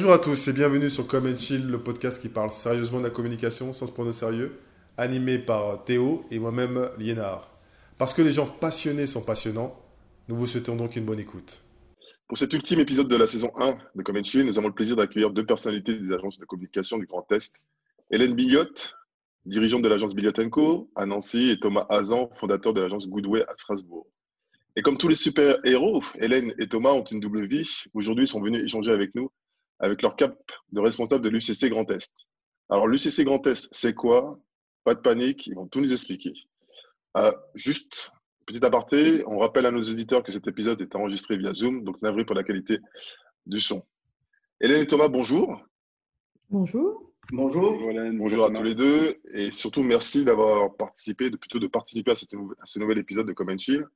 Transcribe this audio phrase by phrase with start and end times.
[0.00, 3.04] Bonjour à tous et bienvenue sur Come and Chill, le podcast qui parle sérieusement de
[3.04, 4.58] la communication sans se prendre au sérieux,
[4.96, 7.50] animé par Théo et moi-même Liénard.
[7.98, 9.78] Parce que les gens passionnés sont passionnants,
[10.26, 11.60] nous vous souhaitons donc une bonne écoute.
[12.28, 14.74] Pour cet ultime épisode de la saison 1 de Come and Chill, nous avons le
[14.74, 17.52] plaisir d'accueillir deux personnalités des agences de communication du Grand Est.
[18.10, 18.96] Hélène Billotte,
[19.44, 23.52] dirigeante de l'agence Billiot Co à Nancy, et Thomas Hazan, fondateur de l'agence Goodway à
[23.58, 24.06] Strasbourg.
[24.76, 27.68] Et comme tous les super-héros, Hélène et Thomas ont une double vie.
[27.92, 29.30] Aujourd'hui, ils sont venus échanger avec nous
[29.80, 30.38] avec leur cap
[30.72, 32.26] de responsable de l'UCC Grand Est.
[32.68, 34.38] Alors, l'UCC Grand Est, c'est quoi?
[34.84, 36.32] Pas de panique, ils vont tout nous expliquer.
[37.16, 38.12] Euh, juste,
[38.46, 42.00] petit aparté, on rappelle à nos auditeurs que cet épisode est enregistré via Zoom, donc
[42.02, 42.78] navré pour la qualité
[43.46, 43.82] du son.
[44.60, 45.60] Hélène et Thomas, bonjour.
[46.50, 47.10] Bonjour.
[47.32, 47.78] Bonjour.
[48.14, 49.14] Bonjour, à tous les deux.
[49.34, 53.56] Et surtout, merci d'avoir participé, de, plutôt de participer à, ce nouvel épisode de Common
[53.56, 53.86] Chill.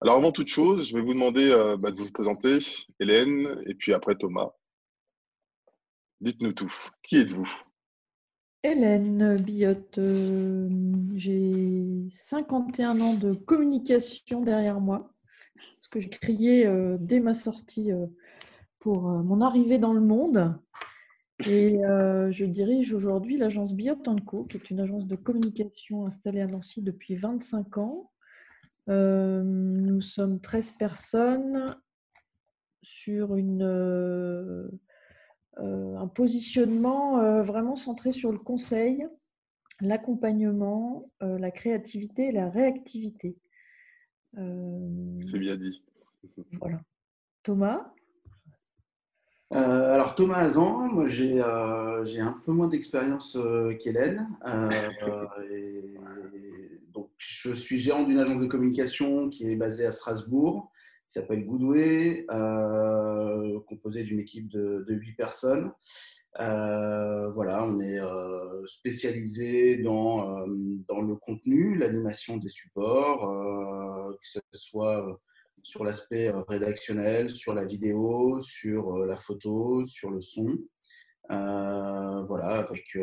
[0.00, 2.58] Alors, avant toute chose, je vais vous demander euh, bah, de vous présenter,
[3.00, 4.50] Hélène, et puis après Thomas.
[6.20, 6.72] Dites-nous tout.
[7.02, 7.50] Qui êtes-vous?
[8.64, 10.68] Hélène Billotte, euh,
[11.14, 15.14] j'ai 51 ans de communication derrière moi,
[15.80, 18.06] ce que j'ai crié euh, dès ma sortie euh,
[18.80, 20.58] pour mon arrivée dans le monde.
[21.46, 21.78] Et
[22.30, 26.82] je dirige aujourd'hui l'agence Billotte Co, qui est une agence de communication installée à Nancy
[26.82, 28.10] depuis 25 ans.
[28.88, 31.76] nous sommes 13 personnes
[32.88, 34.68] sur une euh,
[35.58, 39.06] un positionnement euh, vraiment centré sur le conseil,
[39.80, 43.36] l'accompagnement, euh, la créativité et la réactivité.
[44.34, 45.82] C'est bien dit.
[46.60, 46.80] Voilà.
[47.42, 47.92] Thomas?
[49.50, 53.38] Alors Thomas Azan, moi j'ai un peu moins d'expérience
[53.80, 54.28] qu'Hélène.
[56.92, 60.70] donc je suis gérant d'une agence de communication qui est basée à Strasbourg
[61.08, 65.72] qui s'appelle Goodway, euh, composé d'une équipe de, huit personnes.
[66.38, 70.46] Euh, voilà, on est euh, spécialisé dans,
[70.86, 73.26] dans le contenu, l'animation des supports,
[74.20, 75.18] que ce soit
[75.62, 80.58] sur l'aspect rédactionnel, sur la vidéo, sur la photo, sur le son.
[81.30, 82.98] voilà, avec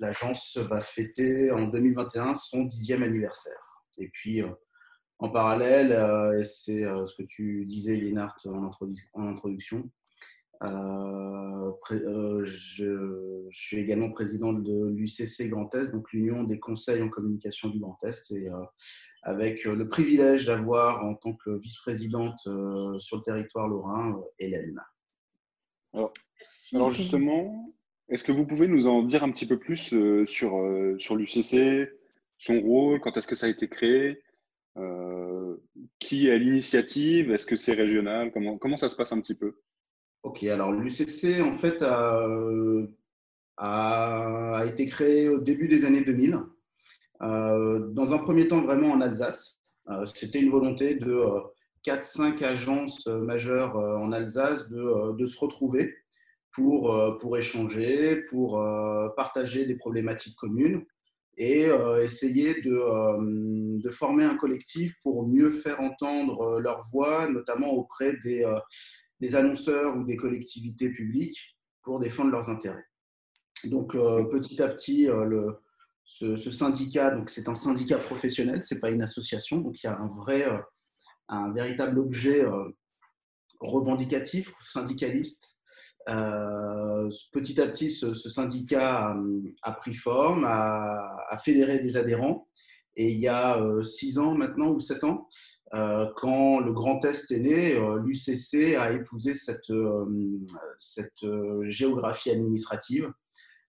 [0.00, 3.84] l'agence va fêter en 2021 son dixième anniversaire.
[3.98, 4.42] Et puis,
[5.24, 8.70] en parallèle, euh, et c'est euh, ce que tu disais, Lénart, en,
[9.28, 9.90] introduction,
[10.62, 11.72] euh,
[12.44, 17.78] je, suis également président de l'UCC Grand Est, donc l'Union des conseils en communication du
[17.78, 18.50] Grand Est, et
[19.22, 22.38] avec le privilège d'avoir en tant que vice-présidente
[22.98, 24.80] sur le territoire lorrain, Hélène.
[25.92, 27.74] Alors, justement,
[28.08, 29.94] est-ce que vous pouvez nous en dire un petit peu plus
[30.26, 31.90] sur, sur l'UCC,
[32.38, 34.23] son rôle, quand est-ce que ça a été créé?
[34.76, 35.56] Euh,
[35.98, 37.30] qui a l'initiative?
[37.30, 38.32] Est-ce que c'est régional?
[38.32, 39.54] Comment, ça se passe un petit peu?
[40.22, 41.82] Ok, alors l'UCC en fait
[43.56, 46.38] a, été créé au début des années 2000.
[47.22, 49.60] Euh, dans un premier temps vraiment en Alsace.
[49.88, 51.24] Euh, c'était une volonté de
[51.86, 55.94] 4-5 agences majeures en Alsace de, se retrouver
[56.52, 58.64] pour échanger, pour
[59.16, 60.84] partager des problématiques communes
[61.36, 66.82] et euh, essayer de, euh, de, former un collectif pour mieux faire entendre euh, leur
[66.90, 68.46] voix, notamment auprès des,
[69.20, 72.84] des annonceurs ou des collectivités publiques pour défendre leurs intérêts.
[73.64, 75.56] Donc petit à petit, le,
[76.04, 79.96] ce, syndicat, donc c'est un syndicat professionnel, c'est pas une association, donc il y a
[79.96, 80.46] un vrai,
[81.28, 82.44] un véritable objet
[83.60, 85.53] revendicatif, syndicaliste,
[86.08, 89.14] euh, petit à petit, ce, syndicat
[89.62, 92.48] a, pris forme, a, fédéré des adhérents.
[92.96, 95.26] Et il y a euh, six ans maintenant ou sept ans,
[95.74, 99.72] euh, quand le Grand Est est né, l'UCC a épousé cette,
[100.78, 101.26] cette
[101.62, 103.12] géographie administrative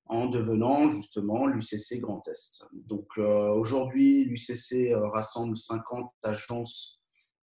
[0.08, 2.64] en devenant justement l'UCC Grand Est.
[2.88, 7.02] Donc aujourd'hui, l'UCC rassemble 50 agences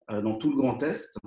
[0.10, 1.18] dans tout le Grand Est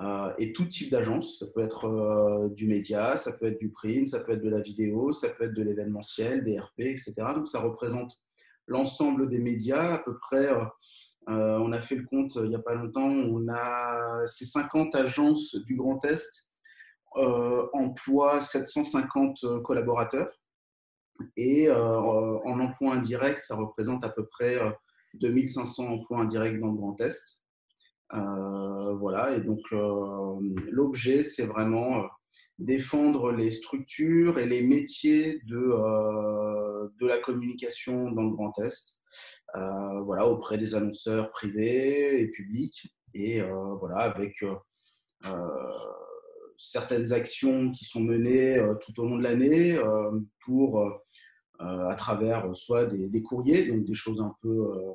[0.00, 1.38] euh, et tout type d'agence.
[1.38, 4.48] Ça peut être euh, du média, ça peut être du print, ça peut être de
[4.48, 7.12] la vidéo, ça peut être de l'événementiel, des RP, etc.
[7.34, 8.18] Donc ça représente
[8.66, 9.94] l'ensemble des médias.
[9.94, 13.46] À peu près, euh, on a fait le compte il n'y a pas longtemps, on
[13.48, 16.48] a ces 50 agences du Grand Est
[17.14, 20.30] emploient 750 collaborateurs.
[21.36, 24.58] Et en emploi indirect, ça représente à peu près
[25.20, 27.41] 2500 emplois indirects dans le Grand Est.
[28.14, 30.38] Euh, voilà, et donc euh,
[30.70, 32.06] l'objet, c'est vraiment euh,
[32.58, 39.00] défendre les structures et les métiers de, la communication dans le Grand Est,
[39.54, 43.42] voilà, auprès des annonceurs privés et publics, et
[43.80, 44.42] voilà, avec
[46.56, 49.78] certaines actions qui sont menées tout au long de l'année
[50.44, 51.02] pour,
[51.58, 54.94] à travers soit des, courriers, donc des choses un peu,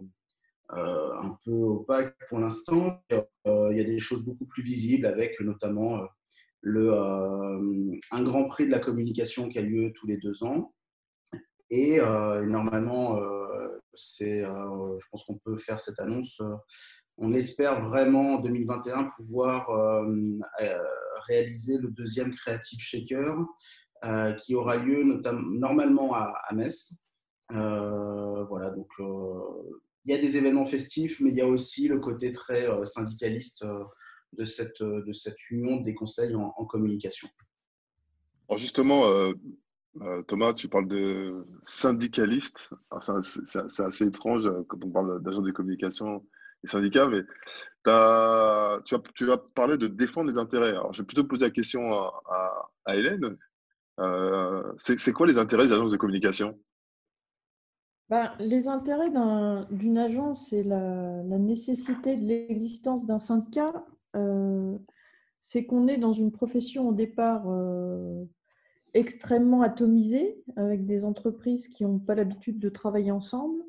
[0.69, 3.01] un peu opaques pour l'instant.
[3.09, 6.01] il y a des choses beaucoup plus visibles avec notamment
[6.61, 6.93] le,
[8.11, 10.73] un grand prix de la communication qui a lieu tous les deux ans.
[11.69, 13.19] Et normalement,
[13.93, 16.41] c'est, je pense qu'on peut faire cette annonce
[17.17, 20.05] on espère vraiment en 2021 pouvoir euh,
[20.61, 20.77] euh,
[21.27, 23.35] réaliser le deuxième Creative Shaker
[24.05, 26.95] euh, qui aura lieu normalement à, Metz.
[27.49, 28.89] voilà, donc
[30.07, 33.65] il y a des événements festifs, mais il y a aussi le côté très syndicaliste
[34.33, 37.27] de, cette, de cette union des conseils en, communication.
[38.47, 39.03] Alors justement,
[40.27, 42.69] Thomas, tu parles de syndicaliste.
[43.01, 46.25] C'est assez étrange quand on parle d'agent de communication
[46.63, 47.21] les syndicats, mais
[47.83, 47.91] tu,
[49.31, 50.69] as, parlé de défendre les intérêts.
[50.69, 53.37] Alors, je vais plutôt poser la question à, à, Hélène.
[53.99, 56.59] Euh, c'est quoi les intérêts des agences de communication?
[58.09, 59.11] Ben, Les intérêts
[59.71, 63.85] d'une agence, c'est la, nécessité de l'existence d'un syndicat.
[64.15, 64.77] Euh,
[65.39, 68.25] c'est qu'on est dans une profession au départ euh,
[68.93, 73.61] extrêmement atomisée, avec des entreprises qui n'ont pas l'habitude de travailler ensemble.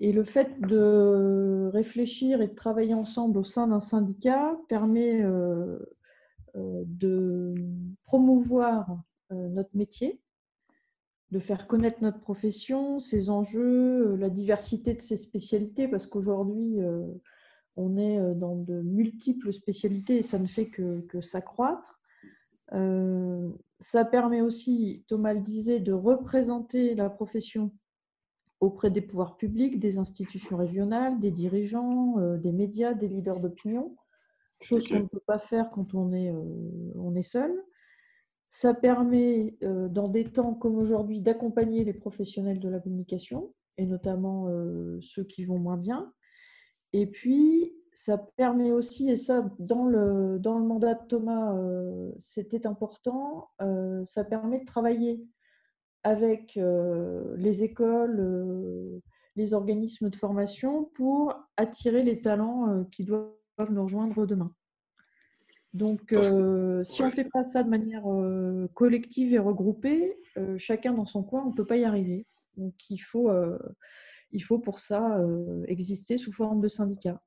[0.00, 5.78] Et le fait de réfléchir et de travailler ensemble au sein d'un syndicat permet euh,
[6.54, 7.54] de
[8.04, 8.98] promouvoir
[9.30, 10.20] notre métier,
[11.32, 16.76] de faire connaître notre profession, ses enjeux, la diversité de ses spécialités, parce qu'aujourd'hui,
[17.76, 22.00] on est dans de multiples spécialités et ça ne fait que, que s'accroître.
[22.70, 27.72] ça permet aussi, Thomas le disait, de représenter la profession
[28.62, 33.96] auprès des pouvoirs publics, des institutions régionales, des dirigeants, euh, des médias, des leaders d'opinion,
[34.60, 37.52] chose qu'on ne peut pas faire quand on est, euh, on est seul.
[38.54, 43.86] Ça permet, euh, dans des temps comme aujourd'hui, d'accompagner les professionnels de la communication, et
[43.86, 44.48] notamment
[45.00, 46.12] ceux qui vont moins bien.
[46.92, 51.56] Et puis, ça permet aussi, et ça, dans le, mandat de Thomas,
[52.18, 53.48] c'était important,
[54.04, 55.26] ça permet de travailler
[56.04, 59.00] avec euh, les écoles, euh,
[59.36, 63.30] les organismes de formation pour attirer les talents euh, qui doivent
[63.70, 64.52] nous rejoindre demain.
[65.74, 66.14] Donc,
[66.82, 68.04] si on ne fait pas ça de manière
[68.74, 70.18] collective et regroupée,
[70.58, 72.26] chacun dans son coin, on ne peut pas y arriver.
[72.56, 73.30] Donc, il faut,
[74.32, 75.18] il faut pour ça
[75.66, 77.22] exister sous forme de syndicat.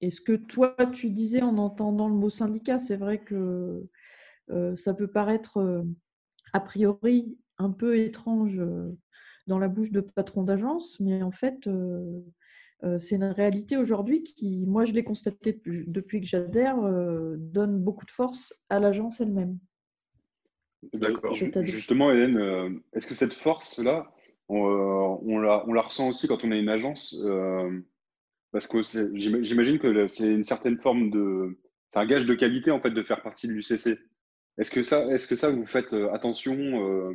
[0.00, 3.86] Et ce que toi, tu disais en entendant le mot syndicat, c'est vrai que
[4.74, 5.84] ça peut paraître
[6.52, 8.62] a priori un peu étrange
[9.46, 11.68] dans la bouche de patron d'agence, mais en fait,
[12.98, 16.76] c'est une réalité aujourd'hui qui, moi je l'ai constaté depuis que j'adhère,
[17.38, 19.58] donne beaucoup de force à l'agence elle-même.
[20.92, 21.34] D'accord.
[21.34, 24.10] Justement, Hélène, est-ce que cette force-là,
[24.48, 24.68] on,
[25.38, 27.16] la, on, la, ressent aussi quand on a une agence
[28.52, 28.82] Parce que
[29.14, 31.58] j'imagine que c'est une certaine forme de.
[31.88, 33.98] C'est un gage de qualité en fait de faire partie de l'UCC.
[34.58, 37.14] Est-ce que ça, est-ce que ça vous faites attention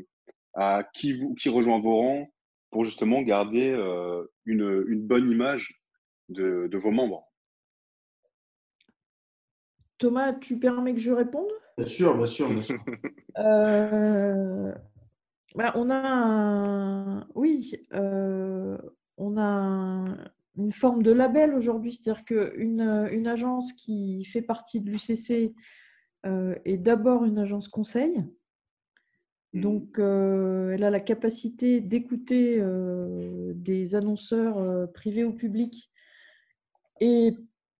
[0.53, 2.29] à qui, vous, qui rejoint vos rangs
[2.71, 5.81] pour justement garder euh, une, une, bonne image
[6.29, 7.27] de, de, vos membres.
[9.97, 11.49] Thomas, tu permets que je réponde?
[11.77, 12.79] Bien sûr, bien sûr, bien sûr.
[13.37, 14.73] euh,
[15.55, 18.77] bah, on a un, oui, euh,
[19.17, 20.05] on a
[20.57, 25.53] une forme de label aujourd'hui, c'est-à-dire qu'une une agence qui fait partie de l'UCC
[26.25, 28.23] euh, est d'abord une agence conseil.
[29.53, 35.89] Donc, euh, elle a la capacité d'écouter euh, des annonceurs euh, privés ou publics
[37.01, 37.35] et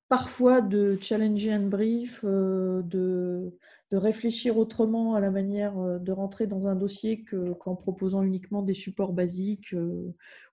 [0.08, 3.54] parfois de challenger un brief, de,
[3.92, 9.14] réfléchir autrement à la manière de rentrer dans un dossier qu'en proposant uniquement des supports
[9.14, 9.76] basiques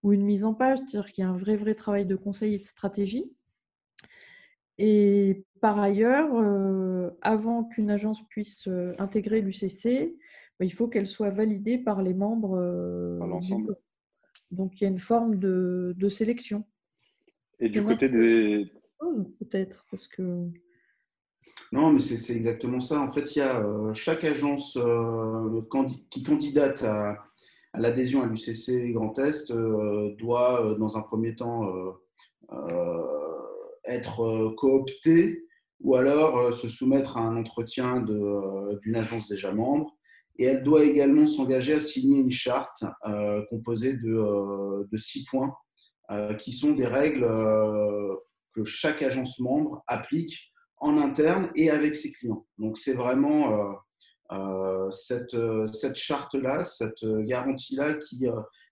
[0.02, 0.78] ou une mise en page.
[0.78, 3.32] C'est-à-dire qu'il y a un vrai, vrai travail de conseil et de stratégie.
[4.78, 6.28] Et par ailleurs,
[7.22, 8.68] avant qu'une agence puisse
[8.98, 10.12] intégrer l'UCC,
[10.64, 12.58] il faut qu'elle soit validée par les membres.
[12.58, 13.76] Euh, l'ensemble.
[14.50, 16.64] Donc il y a une forme de, sélection.
[17.58, 18.70] Et du côté des.
[19.38, 20.48] Peut-être, parce que.
[21.72, 23.00] Non, mais c'est exactement ça.
[23.00, 25.62] En fait, il y a euh, chaque agence euh,
[26.10, 27.24] qui candidate à,
[27.74, 29.52] l'adhésion à l'UCC Grand Est
[30.18, 31.70] doit, dans un premier temps,
[33.84, 35.44] être cooptée
[35.80, 39.95] ou alors se soumettre à un entretien d'une agence déjà membre
[40.38, 45.24] et elle doit également s'engager à signer une charte euh, composée de, euh, de, six
[45.24, 45.54] points
[46.10, 47.26] euh, qui sont des règles
[48.54, 52.46] que chaque agence membre applique en interne et avec ses clients.
[52.58, 53.74] Donc c'est vraiment
[54.90, 55.36] cette,
[55.72, 58.26] cette charte-là, cette garantie-là qui,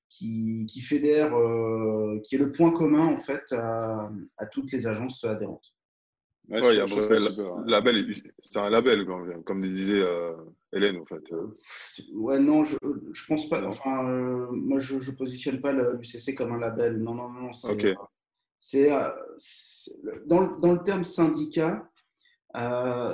[0.09, 1.31] qui, qui, fédère,
[2.23, 5.75] qui est le point commun en fait à, à toutes les agences adhérentes.
[6.49, 9.07] Ouais, il y a un label, c'est un label,
[9.47, 10.35] comme, disait euh,
[10.75, 11.33] Hélène, en fait.
[12.13, 12.77] Ouais, non, je,
[13.13, 13.65] je pense pas.
[13.65, 16.99] Enfin, euh, moi, je ne positionne pas l'UCC comme un label.
[16.99, 17.51] Non, non, non.
[18.61, 19.11] C'est, euh,
[20.27, 21.89] dans, dans, le terme syndicat,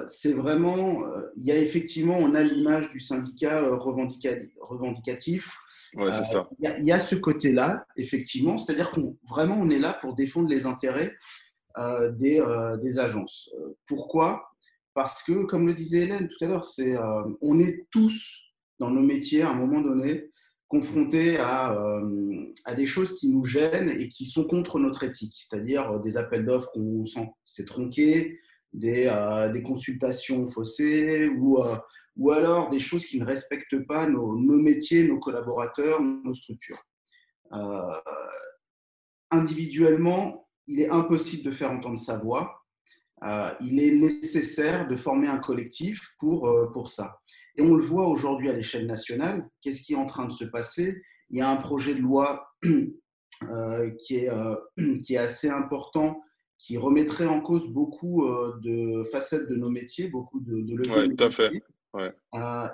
[0.06, 1.04] c'est vraiment.
[1.36, 5.56] Il y a effectivement, on a l'image du syndicat revendicatif.
[5.94, 6.48] Ouais, c'est ça.
[6.60, 8.58] Il y, a ce côté-là, effectivement.
[8.58, 11.16] C'est-à-dire qu'on vraiment, on est là pour défendre les intérêts
[11.78, 13.50] euh, des, euh, des, agences.
[13.54, 14.49] Euh, pourquoi?
[14.94, 16.96] Parce que, comme le disait Hélène tout à l'heure, c'est,
[17.40, 18.38] on est tous
[18.78, 20.30] dans nos métiers à un moment donné
[20.68, 21.76] confrontés à,
[22.64, 26.46] à, des choses qui nous gênent et qui sont contre notre éthique, c'est-à-dire des appels
[26.46, 28.38] d'offres qu'on sent c'est tronqué,
[28.72, 29.12] des,
[29.52, 31.58] des, consultations faussées ou,
[32.16, 36.80] ou alors des choses qui ne respectent pas nos, nos métiers, nos collaborateurs, nos structures.
[39.32, 42.59] individuellement, il est impossible de faire entendre sa voix.
[43.22, 47.20] Euh, il est nécessaire de former un collectif pour, euh, pour ça.
[47.56, 49.46] Et on le voit aujourd'hui à l'échelle nationale.
[49.60, 51.02] Qu'est-ce qui est en train de se passer?
[51.28, 54.30] Il y a un projet de loi euh, qui, est,
[55.04, 56.22] qui est assez important,
[56.58, 58.26] qui remettrait en cause beaucoup
[58.62, 61.52] de facettes de nos métiers, beaucoup de, de Oui, tout à fait.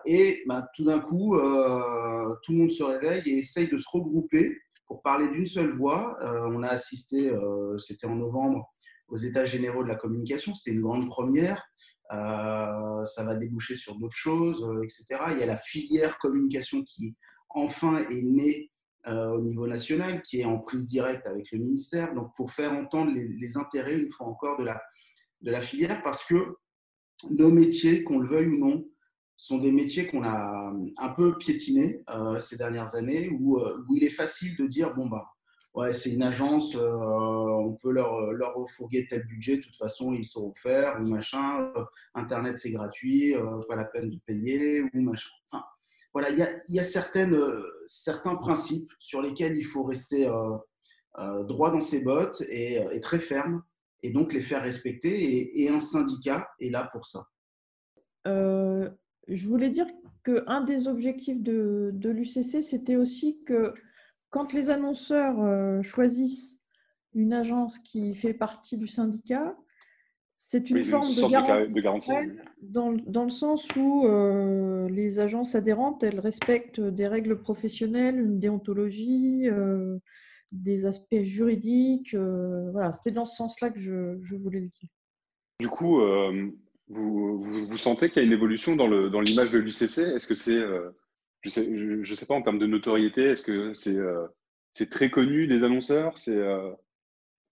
[0.07, 4.57] et bah, tout d'un coup, tout le monde se réveille et essaye de se regrouper
[4.87, 6.17] pour parler d'une seule voix.
[6.23, 7.33] Euh, on a assisté,
[7.79, 8.73] c'était en novembre,
[9.09, 10.55] aux États généraux de la communication.
[10.55, 11.65] C'était une grande première.
[12.13, 15.05] Euh, ça va déboucher sur d'autres choses, etc.
[15.33, 17.17] Il y a la filière communication qui
[17.51, 18.71] enfin est née
[19.09, 22.13] au niveau national, qui est en prise directe avec le ministère.
[22.13, 24.83] Donc, pour faire entendre les, intérêts, une fois encore, de la,
[25.43, 26.57] de la filière, parce que
[27.31, 28.85] nos métiers, qu'on le veuille ou non,
[29.37, 33.97] sont des métiers qu'on a un peu piétinés euh, ces dernières années, où, euh, où,
[33.97, 35.27] il est facile de dire bon bah
[35.93, 40.25] c'est une agence, euh, on peut leur, leur refourguer tel budget, de toute façon ils
[40.25, 41.73] sauront faire ou machin,
[42.15, 43.35] internet c'est gratuit,
[43.69, 45.31] pas la peine de payer ou machin.
[45.51, 45.65] Enfin,
[46.13, 47.39] voilà, il y a, certaines,
[47.87, 50.31] certains principes sur lesquels il faut rester
[51.45, 53.63] droit dans ses bottes et, très ferme,
[54.03, 55.61] et donc les faire respecter.
[55.63, 57.27] Et, un syndicat est là pour ça.
[58.27, 58.89] Euh,
[59.29, 59.87] je voulais dire
[60.25, 63.75] qu'un des objectifs de, l'UCC, c'était aussi que
[64.31, 66.61] quand les annonceurs euh, choisissent
[67.15, 69.57] une agence qui fait partie du syndicat,
[70.35, 72.11] c'est une forme de, garantie,
[72.61, 79.49] dans, le sens où euh, les agences adhérentes, elles respectent des règles professionnelles, une déontologie,
[79.49, 79.97] euh,
[80.53, 82.15] des aspects juridiques.
[82.15, 84.91] voilà, c'était dans ce sens-là que je, je, voulais le dire.
[85.59, 86.03] Du coup,
[86.89, 90.35] vous, vous, sentez qu'il y a une évolution dans l'image dans de l'UCC Est-ce que
[90.35, 90.61] c'est,
[91.45, 94.27] euh, je sais, sais, pas, en termes de notoriété, est-ce que c'est euh,
[94.91, 96.15] très connu des annonceurs?
[96.29, 96.73] Euh,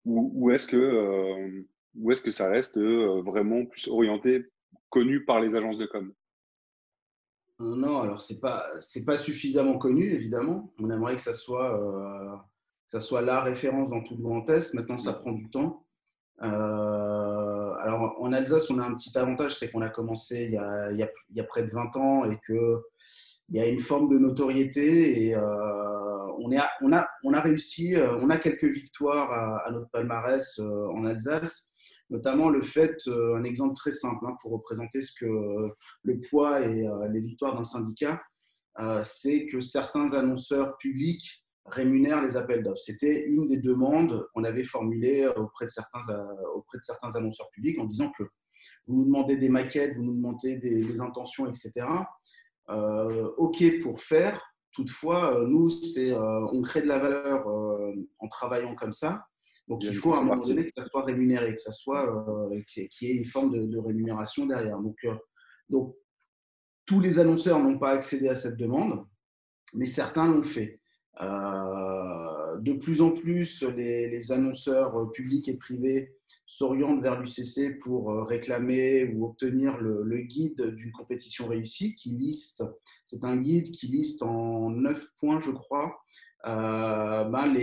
[0.05, 1.63] Ou, est-ce que,
[1.95, 4.47] ou est que ça reste vraiment plus orienté,
[4.89, 6.13] connu par les agences de com?
[7.59, 8.65] Non, alors c'est pas,
[9.05, 10.73] pas suffisamment connu, évidemment.
[10.79, 11.77] On aimerait que ça soit,
[12.85, 14.73] que ça soit la référence dans tout le Grand Est.
[14.73, 15.85] Maintenant, ça prend du temps.
[16.43, 20.57] Euh, alors en Alsace, on a un petit avantage, c'est qu'on a commencé il y
[20.57, 22.37] a, il, y a, près de 20 ans et
[23.51, 25.41] qu'il y a une forme de notoriété et euh,
[26.39, 29.31] on, a, réussi, euh, on a quelques victoires
[29.65, 31.69] à, notre palmarès en Alsace,
[32.09, 35.69] notamment le fait, un exemple très simple hein, pour représenter ce que
[36.03, 38.21] le poids et les victoires d'un syndicat,
[39.03, 42.81] c'est que certains annonceurs publics rémunère les appels d'offres.
[42.83, 46.23] C'était une des demandes qu'on avait formulées auprès de, certains, euh,
[46.55, 48.23] auprès de certains annonceurs publics en disant que
[48.87, 51.85] vous nous demandez des maquettes, vous nous demandez des, intentions, etc.
[52.71, 54.41] Euh, OK pour faire.
[54.73, 59.25] Toutefois, euh, nous, c'est, on crée de la valeur en travaillant comme ça.
[59.67, 62.05] Donc, il faut à un moment donné que ça soit rémunéré, que ça soit
[62.67, 64.79] qu'il y ait une forme de, de rémunération derrière.
[64.79, 64.97] Donc,
[65.69, 65.95] donc,
[66.85, 69.05] tous les annonceurs n'ont pas accédé à cette demande,
[69.73, 70.80] mais certains l'ont fait.
[71.21, 78.23] Euh, de plus en plus, les, annonceurs publics et privés s'orientent vers l'UCC pour euh,
[78.23, 82.63] réclamer ou obtenir le, guide d'une compétition réussie qui liste,
[83.05, 86.01] c'est un guide qui liste en neuf points, je crois,
[86.47, 87.53] euh, ben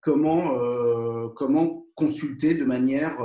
[0.00, 3.18] comment, consulter de manière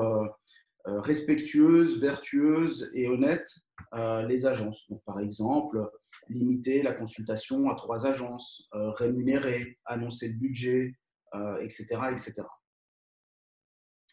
[0.86, 3.50] respectueuse, vertueuse et honnête
[4.28, 4.92] les agences.
[5.06, 5.90] Par exemple,
[6.30, 10.96] limiter la consultation à trois agences, euh, rémunérer, annoncer le budget,
[11.60, 12.34] etc., euh, etc.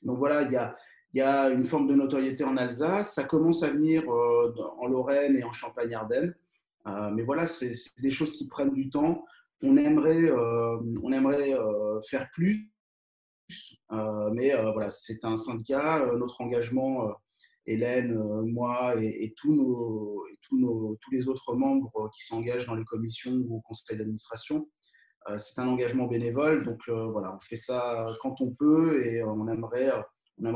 [0.03, 0.53] Donc voilà, il
[1.15, 3.15] y a, une forme de notoriété en Alsace.
[3.15, 6.35] Ça commence à venir en Lorraine et en Champagne-Ardenne.
[7.13, 9.25] mais voilà, c'est des choses qui prennent du temps.
[9.63, 11.55] On aimerait, on aimerait
[12.09, 12.73] faire plus,
[13.91, 16.11] mais voilà, c'est un syndicat.
[16.17, 17.15] notre engagement
[17.67, 23.57] Hélène, euh, moi et, tous, tous, les autres membres qui s'engagent dans les commissions ou
[23.57, 24.69] au conseil d'administration.
[25.29, 29.23] Euh, c'est un engagement bénévole, donc euh, voilà, on fait ça quand on peut et
[29.23, 29.91] on aimerait,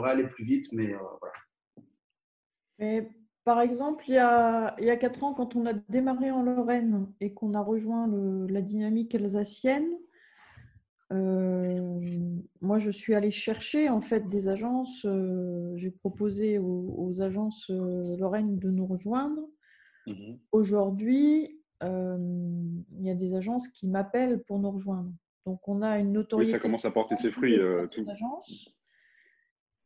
[0.04, 0.88] aller plus vite, mais
[1.20, 1.34] voilà.
[2.78, 3.08] Mais,
[3.44, 7.54] par exemple, il y, a, quatre ans, quand on a démarré en Lorraine et qu'on
[7.54, 8.08] a rejoint
[8.48, 10.05] la dynamique alsacienne, euh,
[11.10, 15.04] moi, je suis allée chercher en fait des agences.
[15.04, 19.42] Euh, j'ai proposé aux, agences euh, Lorraine de nous rejoindre.
[20.06, 20.38] Mhm.
[20.52, 25.12] Aujourd'hui, il y a des agences qui m'appellent pour nous rejoindre.
[25.44, 26.48] Donc, on a une notoriété.
[26.48, 27.58] Oui, ça commence à porter ses fruits.
[27.92, 28.06] Tout.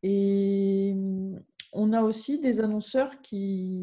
[0.03, 0.95] Et
[1.73, 3.77] on a aussi des annonceurs qui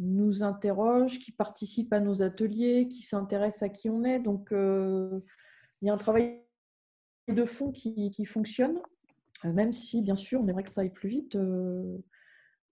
[0.00, 4.20] nous interrogent, qui participent à nos ateliers, qui s'intéressent à qui on est.
[4.20, 5.22] Donc, il
[5.82, 6.40] y a un travail
[7.34, 8.80] de fond qui, qui fonctionne,
[9.44, 11.36] euh, même si bien sûr on aimerait que ça aille plus vite.
[11.36, 11.98] Euh,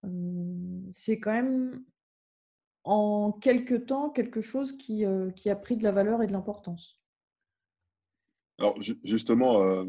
[0.05, 1.85] euh, c'est quand même
[2.85, 7.01] en quelques temps quelque chose qui, qui, a pris de la valeur et de l'importance.
[8.59, 9.85] Alors justement,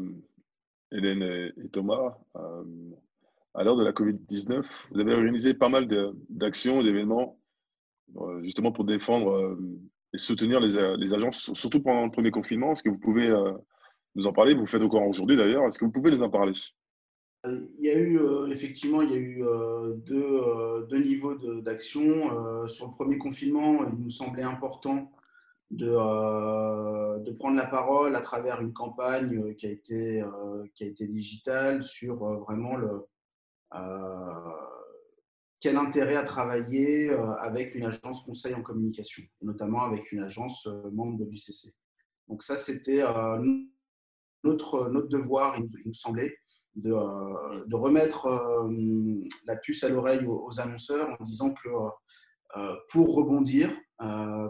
[0.90, 5.86] Hélène et, Thomas, à l'heure de la Covid-19, vous avez organisé pas mal
[6.28, 7.38] d'actions, d'événements,
[8.42, 9.56] justement pour défendre
[10.12, 12.72] et soutenir les, les, agences, surtout pendant le premier confinement.
[12.72, 13.32] Est-ce que vous pouvez
[14.26, 14.54] en parler.
[14.54, 15.66] Vous faites encore aujourd'hui d'ailleurs.
[15.66, 16.52] Est-ce que vous pouvez nous en parler?
[17.44, 22.02] Il y a eu euh, effectivement il y a eu euh, deux, deux, niveaux d'action.
[22.02, 25.12] Euh, sur le premier confinement, il nous semblait important
[25.70, 25.86] de,
[27.22, 30.24] de, prendre la parole à travers une campagne qui a été,
[30.74, 33.06] qui a été digitale sur vraiment le,
[35.60, 41.18] quel intérêt à travailler avec une agence conseil en communication, notamment avec une agence membre
[41.18, 41.74] de l'UCC.
[42.28, 43.02] Donc ça, c'était
[44.44, 46.36] notre, notre devoir, il, nous semblait,
[46.76, 51.68] de, euh, de remettre euh, la puce à l'oreille aux, annonceurs en disant que
[52.56, 53.74] euh, pour rebondir,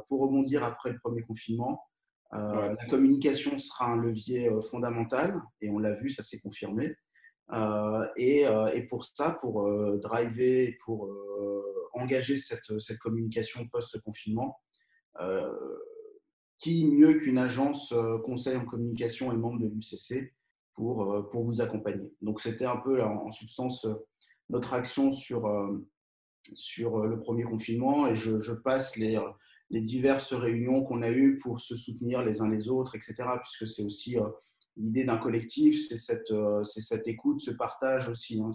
[0.09, 1.83] pour rebondir après le premier confinement,
[2.31, 6.95] la communication sera un levier fondamental et on l'a vu, ça s'est confirmé.
[8.17, 9.67] et, et, pour ça, pour
[10.01, 11.09] driver, pour
[11.95, 14.61] engager cette, cette communication post-confinement,
[16.59, 20.35] qui mieux qu'une agence euh, conseil en communication et membre de l'UCC
[20.75, 22.13] pour, euh, pour vous accompagner?
[22.21, 23.95] Donc c'était un peu en substance euh,
[24.51, 25.47] notre action sur,
[26.55, 29.21] sur le premier confinement et je, passe les,
[29.69, 33.29] les, diverses réunions qu'on a eues pour se soutenir les uns les autres, etc.
[33.43, 34.17] Puisque c'est aussi
[34.79, 36.33] l'idée d'un collectif, c'est cette,
[36.65, 38.41] c'est cette écoute, ce partage aussi.
[38.41, 38.49] Hein.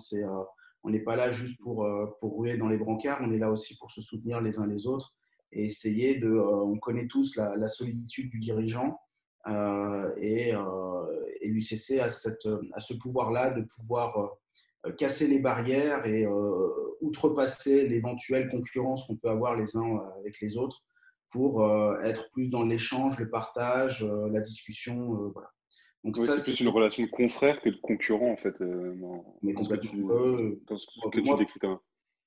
[0.82, 1.88] on n'est pas là juste pour,
[2.20, 4.88] pour rouler dans les brancards, on est là aussi pour se soutenir les uns les
[4.88, 5.14] autres
[5.54, 6.28] et essayer de.
[6.28, 9.00] Euh, on connaît tous la, solitude du dirigeant
[9.48, 14.38] euh, et, euh, et l'UCC a, cette, a ce pouvoir-là de pouvoir
[14.98, 16.28] casser les barrières et
[17.00, 20.84] outrepasser l'éventuelle concurrence qu'on peut avoir les uns avec les autres
[21.32, 21.66] pour
[22.04, 25.32] être plus dans l'échange, le partage, la discussion.
[25.34, 25.50] voilà.
[26.04, 28.56] Donc ça, c'est plus une relation de confrère que de concurrent en fait.
[29.42, 30.26] mais complètement.
[30.68, 31.60] Dans ce que, tu décris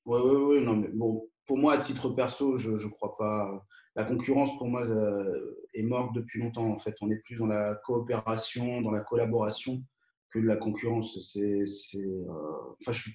[0.06, 0.64] Oui, oui, oui.
[0.64, 3.66] Non, mais bon, pour moi, à titre perso, je ne crois pas.
[3.94, 6.70] La concurrence, pour moi, euh, est morte depuis longtemps.
[6.70, 9.82] En fait, on est plus dans la coopération, dans la collaboration
[10.30, 11.18] que la concurrence.
[11.32, 11.64] C'est,
[11.96, 13.06] euh,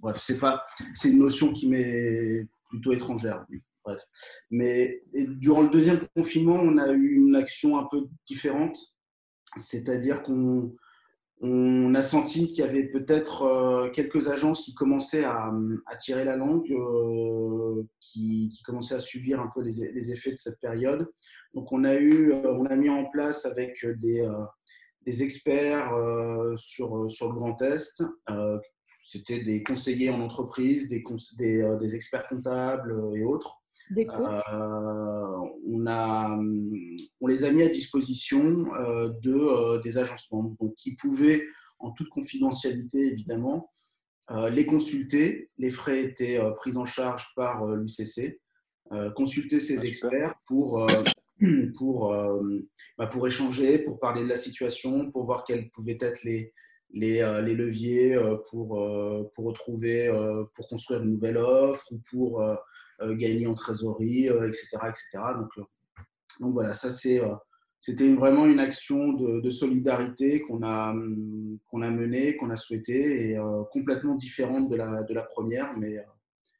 [0.00, 0.64] Bref, c'est pas.
[0.94, 3.46] C'est une notion qui m'est plutôt étrangère.
[3.84, 4.02] Bref.
[4.50, 8.76] Mais durant le deuxième confinement, on a eu une action un peu différente.
[9.56, 10.74] C'est-à-dire qu'on
[11.40, 15.52] on a senti qu'il y avait peut-être euh, quelques agences qui commençaient à,
[16.00, 21.06] tirer la langue, euh, qui, commençaient à subir un peu les, effets de cette période.
[21.52, 24.22] Donc on a, eu, euh, on a mis en place avec des,
[25.22, 25.92] experts
[26.56, 28.02] sur, sur le Grand Est.
[28.98, 33.62] C'était des conseillers en entreprise, des experts comptables et autres.
[33.92, 36.38] Euh, on, a,
[37.20, 41.44] on les a mis à disposition euh, de, euh, des agencements donc, qui pouvaient,
[41.78, 43.70] en toute confidentialité évidemment,
[44.50, 45.48] les consulter.
[45.56, 48.40] Les frais étaient pris en charge par l'UCC.
[49.14, 50.84] consulter ces ah, experts pour,
[51.76, 52.12] pour,
[52.98, 56.52] bah, pour échanger, pour parler de la situation, pour voir quels pouvaient être les,
[56.90, 58.18] les, les leviers
[58.50, 58.82] pour,
[59.34, 60.10] pour retrouver,
[60.54, 62.56] pour construire une nouvelle offre ou pour euh,
[63.02, 65.08] gagner en trésorerie, etc., etc.
[65.36, 65.62] Donc, euh,
[66.40, 67.20] donc voilà, ça c'est
[67.80, 70.92] c'était vraiment une action de, solidarité qu'on a,
[71.70, 73.38] qu'on a menée, qu'on a souhaitée, et
[73.70, 75.76] complètement différente de la, de la première.
[75.78, 76.04] Mais,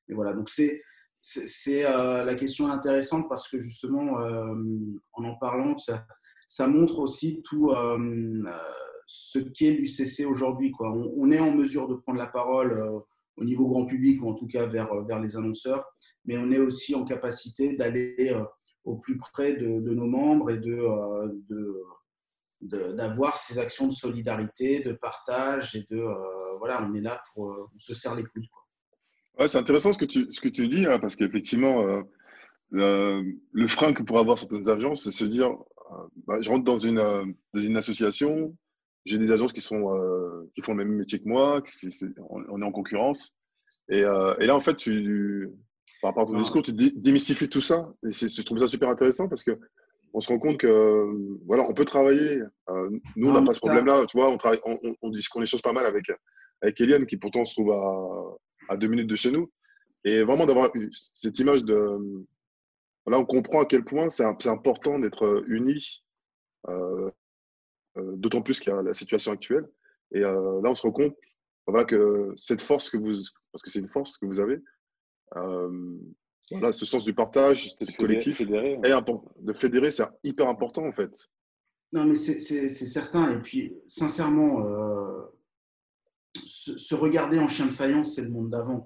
[0.06, 0.82] mais voilà, donc c'est,
[1.20, 4.18] c'est, la question intéressante parce que justement,
[5.14, 6.06] en en parlant, ça,
[6.46, 7.72] ça montre aussi tout
[9.06, 10.70] ce qu'est l'UCC aujourd'hui.
[10.70, 10.92] Quoi.
[10.92, 13.02] On, est en mesure de prendre la parole
[13.36, 15.84] au niveau grand public ou en tout cas vers, vers les annonceurs,
[16.24, 18.34] mais on est aussi en capacité d'aller
[18.84, 20.78] au plus près de, nos membres et de,
[22.60, 26.02] de, d'avoir ces actions de solidarité, de partage et de
[26.58, 28.46] voilà, on est là pour on se serre les coudes.
[29.38, 31.84] Ouais, c'est intéressant ce que tu, ce que tu dis, hein, parce qu'effectivement,
[32.70, 35.50] le frein que pour avoir certaines agences, c'est se dire
[36.26, 38.56] bah, je rentre dans une, dans une association,
[39.06, 41.62] j'ai des agences qui, sont, euh, qui font le même métier que moi,
[42.28, 43.32] on, est en concurrence.
[43.88, 45.48] Et, euh, et, là, en fait, tu,
[46.02, 46.38] par rapport à ton ah.
[46.38, 47.88] discours, tu démystifies tout ça.
[48.04, 49.58] Et je trouve ça super intéressant parce que
[50.12, 52.42] on se rend compte que voilà, on peut travailler.
[52.68, 54.04] Euh, nous, on n'a pas ce problème-là.
[54.06, 56.10] Tu vois, on, travaille, on, on, dit qu'on échange pas mal avec,
[56.62, 59.50] avec Eliane, qui pourtant se trouve à, à deux minutes de chez nous.
[60.04, 61.98] Et vraiment d'avoir cette image de.
[63.08, 66.02] Là, on comprend à quel point c'est important d'être unis
[66.68, 67.10] euh, euh,
[68.16, 69.68] d'autant plus qu'il y a la situation actuelle.
[70.12, 71.16] Et euh, là, on se rend compte
[71.66, 73.12] voilà, que cette force que vous,
[73.52, 74.58] parce que c'est une force que vous avez,
[75.36, 75.98] euh,
[76.52, 81.12] voilà, ce sens du partage, ce collectif, fédérer, de fédérer, c'est hyper important en fait.
[81.92, 83.32] Non, mais c'est certain.
[83.32, 84.62] Et puis, sincèrement,
[86.44, 88.84] se, regarder en chien de faïence, c'est le monde d'avant.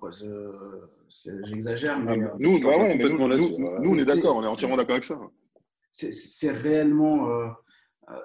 [1.08, 2.16] J'exagère, mais.
[2.38, 5.20] nous, nous, on est d'accord, on est entièrement d'accord avec ça.
[5.90, 7.30] C'est réellement.
[7.30, 7.48] Euh,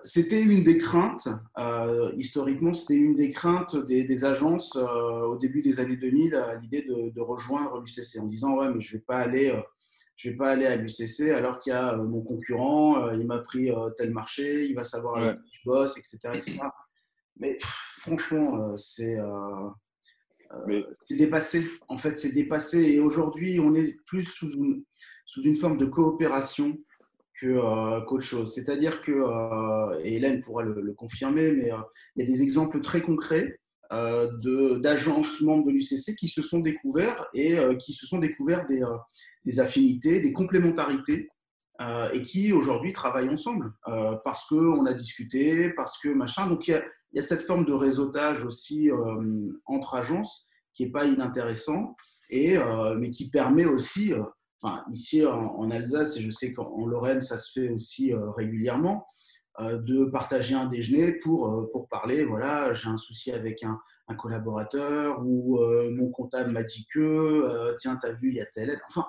[0.04, 5.62] c'était une des craintes, euh, historiquement, c'était une des craintes des, agences euh, au début
[5.62, 9.04] des années 2000 à l'idée de, rejoindre l'UCC en disant Ouais, mais je ne vais
[9.06, 9.54] pas aller.
[10.15, 13.69] je vais pas aller à l'UCC alors qu'il y a mon concurrent, il m'a pris
[13.98, 16.41] tel marché, il va savoir qui je bosse, etc.
[17.38, 19.17] Mais franchement, c'est
[21.10, 21.67] dépassé.
[21.88, 22.80] En fait, c'est dépassé.
[22.80, 24.50] Et aujourd'hui, on est plus sous
[25.26, 26.78] sous une forme de coopération
[27.43, 28.54] euh, qu'autre chose.
[28.54, 31.78] C'est-à-dire que, euh, et Hélène pourra le, confirmer, mais euh,
[32.15, 33.60] il y a des exemples très concrets
[33.91, 38.82] d'agences membres de l'UCC qui se sont découverts et qui se sont découverts des,
[39.45, 41.30] des affinités, des complémentarités
[42.12, 43.71] et qui aujourd'hui travaillent ensemble
[44.24, 46.48] parce qu'on a discuté, parce que machin.
[46.48, 48.89] Donc il y, a, il y a cette forme de réseautage aussi
[49.67, 51.95] entre agences qui n'est pas inintéressant,
[52.32, 52.58] et,
[52.98, 54.13] mais qui permet aussi
[54.89, 59.08] ici en, Alsace, et je sais qu'en Lorraine, ça se fait aussi euh, régulièrement,
[59.60, 63.80] euh, de partager un déjeuner pour, euh, pour parler, voilà, j'ai un souci avec un,
[64.18, 68.80] collaborateur, ou mon comptable m'a dit que, tiens, tu as vu, il y a telle
[68.88, 69.08] Enfin,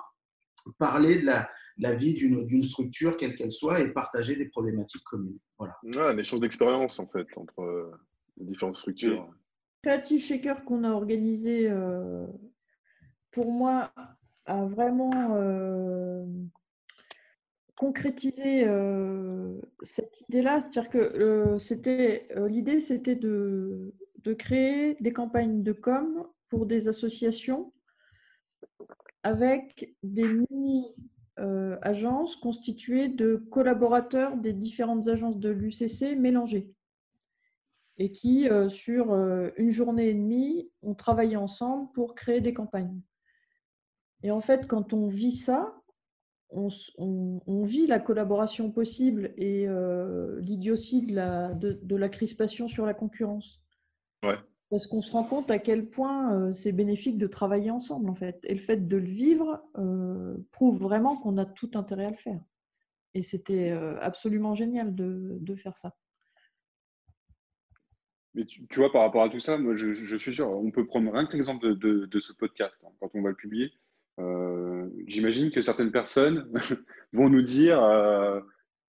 [0.79, 5.37] parler de la, la vie d'une structure, quelle qu'elle soit, et partager des problématiques communes.
[5.59, 5.77] Voilà.
[5.83, 7.91] Ouais, un échange d'expérience, en fait, entre
[8.37, 9.29] les différentes structures.
[9.83, 11.71] Creative Shaker qu'on a organisé,
[13.29, 13.93] pour moi,
[14.47, 16.25] a vraiment euh,
[17.75, 20.61] concrétisé euh, cette idée-là.
[20.61, 27.71] C'est-à-dire que euh, l'idée, c'était de, de, créer des campagnes de com pour des associations
[29.23, 36.71] avec des mini-agences constituées de collaborateurs des différentes agences de l'UCC mélangées
[37.97, 39.11] et qui, sur
[39.57, 43.01] une journée et demie, ont travaillé ensemble pour créer des campagnes.
[44.23, 45.77] Et en fait, quand on vit ça,
[46.49, 52.93] on, vit la collaboration possible et euh, l'idiotie de la, de, la, crispation sur la
[52.93, 53.61] concurrence.
[54.69, 58.15] Parce qu'on se rend compte à quel point euh, c'est bénéfique de travailler ensemble, en
[58.15, 58.39] fait.
[58.43, 62.17] Et le fait de le vivre euh, prouve vraiment qu'on a tout intérêt à le
[62.17, 62.41] faire.
[63.13, 65.95] Et c'était absolument génial de, faire ça.
[68.35, 71.15] Mais tu, vois, par rapport à tout ça, moi, je, suis sûr, on peut prendre
[71.15, 73.71] un exemple de, ce podcast hein, quand on va le publier.
[74.19, 76.51] Euh, j'imagine que certaines personnes
[77.13, 78.41] vont nous dire euh,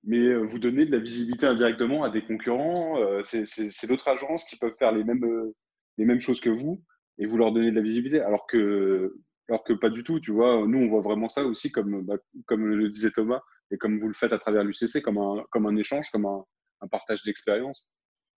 [0.04, 4.56] mais vous donnez de la visibilité indirectement à des concurrents, euh, c'est d'autres agences qui
[4.56, 5.52] peuvent faire les mêmes,
[5.98, 6.82] les mêmes choses que vous
[7.18, 9.16] et vous leur donnez de la visibilité, alors que,
[9.48, 10.66] alors que pas du tout, tu vois.
[10.66, 14.06] Nous, on voit vraiment ça aussi, comme, bah, comme le disait Thomas, et comme vous
[14.06, 16.44] le faites à travers l'UCC, comme un, comme un échange, comme un,
[16.80, 17.90] un partage d'expérience.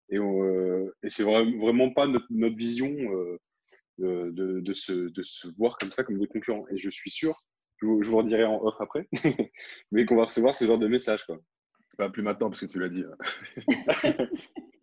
[0.10, 2.90] Et, et c'est vraiment pas notre, notre vision
[4.00, 6.66] de, de, se, de, se, voir comme ça, comme des concurrents.
[6.72, 7.38] Et je suis sûr,
[7.78, 9.08] je vous, je vous redirai en off après,
[9.92, 11.26] mais qu'on va recevoir ce genre de message.
[11.26, 11.40] Quoi.
[11.98, 13.04] Pas plus maintenant parce que tu l'as dit.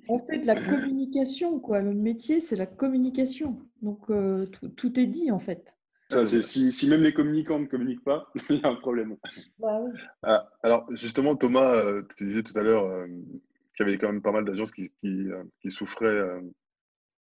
[0.08, 1.80] On fait de la communication, quoi.
[1.80, 3.56] Le métier, c'est la communication.
[3.82, 5.76] Donc, euh, tout, tout, est dit, en fait.
[6.08, 9.16] Ça, c'est si, si même les communicants ne communiquent pas, il y a un problème.
[9.58, 9.98] Bah oui.
[10.22, 13.06] Ah, alors, justement, Thomas, euh, tu disais tout à l'heure euh,
[13.76, 16.40] qu'il y avait quand même pas mal d'agences qui, qui, euh, qui souffraient euh,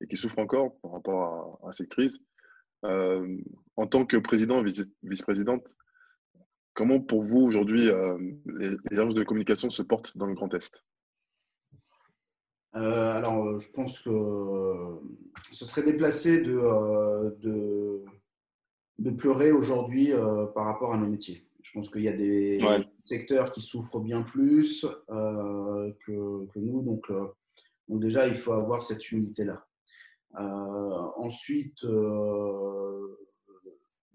[0.00, 2.18] et qui souffrent encore par rapport à, à cette crise.
[2.84, 3.38] Euh,
[3.76, 5.74] en tant que président, vice- vice-présidente,
[6.74, 10.52] comment pour vous aujourd'hui euh, les, les agences de communication se portent dans le Grand
[10.54, 10.84] Est?
[12.74, 14.10] Euh, alors, je pense que
[15.50, 18.04] ce serait déplacé de, de,
[18.98, 20.12] de pleurer aujourd'hui
[20.54, 21.48] par rapport à nos métiers.
[21.62, 22.86] Je pense qu'il y a des Ouais.
[23.06, 26.82] secteurs qui souffrent bien plus que, que nous.
[26.82, 27.10] Donc,
[27.88, 29.65] donc, déjà, il faut avoir cette humilité-là.
[30.38, 33.16] Euh, ensuite, euh,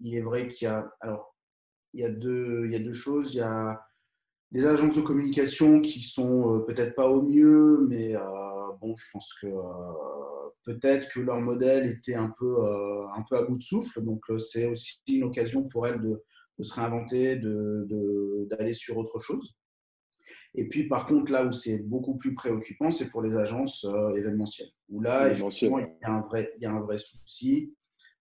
[0.00, 1.34] il est vrai qu'il y a, alors,
[1.92, 3.34] il y a deux, il y a deux choses.
[3.34, 3.80] Il y a
[4.52, 8.14] des agences de communication qui sont euh, peut-être pas au mieux, mais
[8.80, 9.46] bon, je pense que
[10.64, 12.56] peut-être que leur modèle était un peu,
[13.14, 14.02] un peu à bout de souffle.
[14.02, 16.22] Donc, c'est aussi une occasion pour elles de,
[16.58, 19.54] de se réinventer, de- de- d'aller sur autre chose.
[20.54, 24.12] Et puis, par contre, là où c'est beaucoup plus préoccupant, c'est pour les agences euh,
[24.12, 24.68] événementielles.
[24.90, 27.74] Où là, effectivement, il y a un vrai, il y a un vrai souci.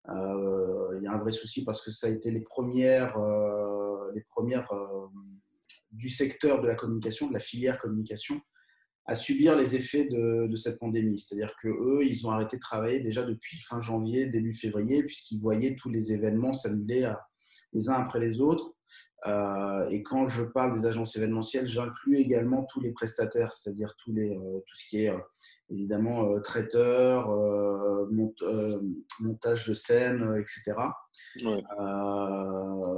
[0.10, 4.12] Euh, il y a un vrai souci parce que ça a été les premières, euh,
[4.16, 4.68] les premières
[5.92, 8.40] du secteur de la communication, de la filière communication,
[9.06, 11.20] à subir les effets de, de cette pandémie.
[11.20, 15.42] C'est-à-dire que eux, ils ont arrêté de travailler déjà depuis fin janvier, début février, puisqu'ils
[15.42, 17.12] voyaient tous les événements s'annuler
[17.74, 18.74] les uns après les autres.
[19.28, 24.12] Euh, et quand je parle des agences événementielles, j'inclus également tous les prestataires, c'est-à-dire tous
[24.14, 25.18] les, euh, tout ce qui est euh,
[25.70, 27.30] évidemment traiteur,
[28.12, 28.34] mont-
[29.20, 30.76] montage de scène, etc.
[31.44, 31.64] Ouais.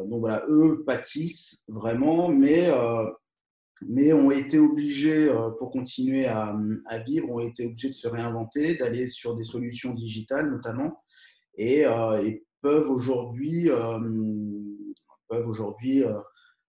[0.07, 2.71] Donc voilà, eux pâtissent vraiment, mais,
[3.89, 6.55] mais ont été obligés, pour continuer à,
[6.87, 11.03] à vivre, ont été obligés de se réinventer, d'aller sur des solutions digitales notamment,
[11.55, 13.99] et, euh, et peuvent aujourd'hui euh,
[15.33, 16.19] peuvent aujourd'hui euh,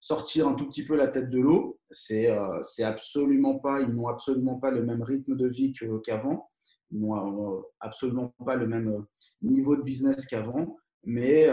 [0.01, 1.79] sortir un tout petit peu la tête de l'eau.
[1.91, 5.73] C'est euh, c'est absolument pas, ils n'ont absolument pas le même rythme de vie
[6.05, 6.51] qu'avant.
[6.91, 9.05] Ils n'ont euh, absolument pas le même
[9.43, 10.77] niveau de business qu'avant.
[11.07, 11.51] Mais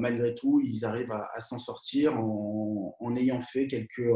[0.00, 4.10] malgré tout, ils arrivent à, s'en sortir en, en ayant fait quelques,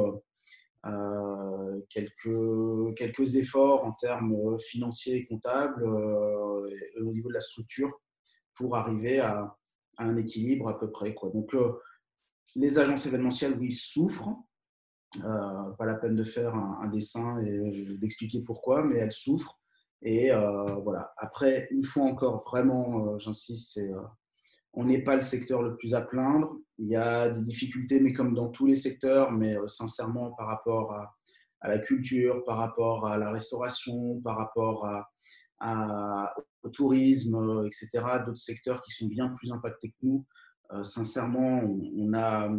[1.89, 7.97] quelques, quelques efforts en termes financiers et comptables au niveau de la structure
[8.57, 9.57] pour arriver à,
[9.99, 11.15] un équilibre à peu près.
[11.15, 11.31] Quoi.
[11.31, 11.55] Donc,
[12.55, 14.31] les agences événementielles, oui, souffrent.
[15.25, 19.59] Euh, pas la peine de faire un, dessin et d'expliquer pourquoi, mais elles souffrent.
[20.01, 21.13] Et euh, voilà.
[21.19, 23.79] Après, une fois encore, vraiment, euh, j'insiste,
[24.73, 26.57] on n'est pas le secteur le plus à plaindre.
[26.79, 30.93] Il y a des difficultés, mais comme dans tous les secteurs, mais sincèrement, par rapport
[30.95, 31.15] à,
[31.69, 34.89] la culture, par rapport à la restauration, par rapport
[36.63, 40.27] au tourisme, etc., d'autres secteurs qui sont bien plus impactés que nous.
[40.73, 41.61] Euh, sincèrement,
[41.97, 42.51] on, a,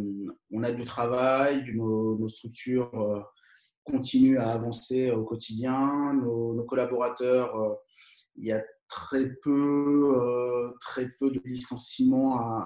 [0.52, 3.20] on a du travail, nos, structures euh,
[3.82, 7.74] continuent à avancer au quotidien, nos, collaborateurs, euh,
[8.36, 12.64] il y a très peu, très peu de licenciements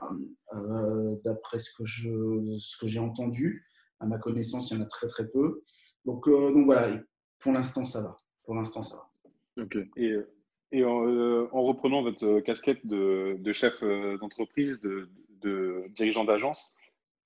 [1.25, 3.65] d'après ce que j'ai entendu.
[4.01, 5.63] À ma connaissance, il y en a très très peu.
[6.05, 7.01] Donc, donc voilà,
[7.39, 8.17] pour l'instant ça va.
[8.45, 9.65] Pour l'instant ça va.
[9.65, 9.79] Ok.
[9.97, 10.17] Et,
[10.73, 13.83] et en, en reprenant votre casquette de, chef
[14.21, 15.09] d'entreprise, de,
[15.43, 16.75] de dirigeant d'agence,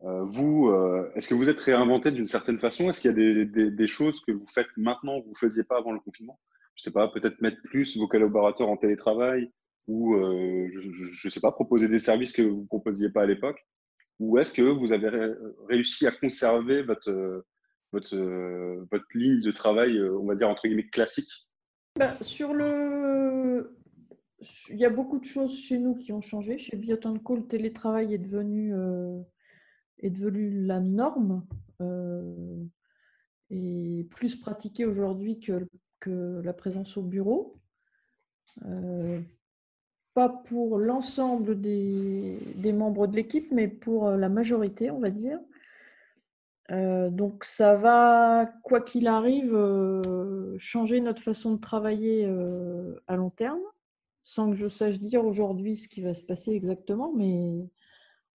[0.04, 2.90] euh, vous, euh, est-ce que vous êtes réinventé d'une certaine façon?
[2.90, 5.78] Est-ce qu'il y a des, choses que vous faites maintenant que vous ne faisiez pas
[5.78, 6.40] avant le confinement?
[6.74, 9.52] Je ne sais pas, peut-être mettre plus vos collaborateurs en télétravail
[9.86, 13.26] ou, euh, je ne sais pas, proposer des services que vous ne proposiez pas à
[13.26, 13.64] l'époque.
[14.18, 15.34] Ou est-ce que vous avez ré-
[15.68, 17.44] réussi à conserver votre,
[17.92, 18.16] votre,
[18.90, 21.30] votre ligne de travail, on va dire, entre guillemets, classique?
[21.96, 23.76] Bah, sur le...
[24.70, 26.58] Il y a beaucoup de choses chez nous qui ont changé.
[26.58, 29.20] Chez Bioton Co, le télétravail est devenu, euh,
[29.98, 31.46] est devenu la norme
[31.80, 32.64] euh,
[33.50, 35.68] et plus pratiqué aujourd'hui que,
[36.00, 37.56] que la présence au bureau.
[38.64, 39.20] Euh,
[40.14, 45.38] pas pour l'ensemble des, des membres de l'équipe, mais pour la majorité, on va dire.
[46.68, 49.54] Donc ça va, quoi qu'il arrive,
[50.58, 52.26] changer notre façon de travailler
[53.08, 53.60] à long terme,
[54.22, 57.68] sans que je sache dire aujourd'hui ce qui va se passer exactement, mais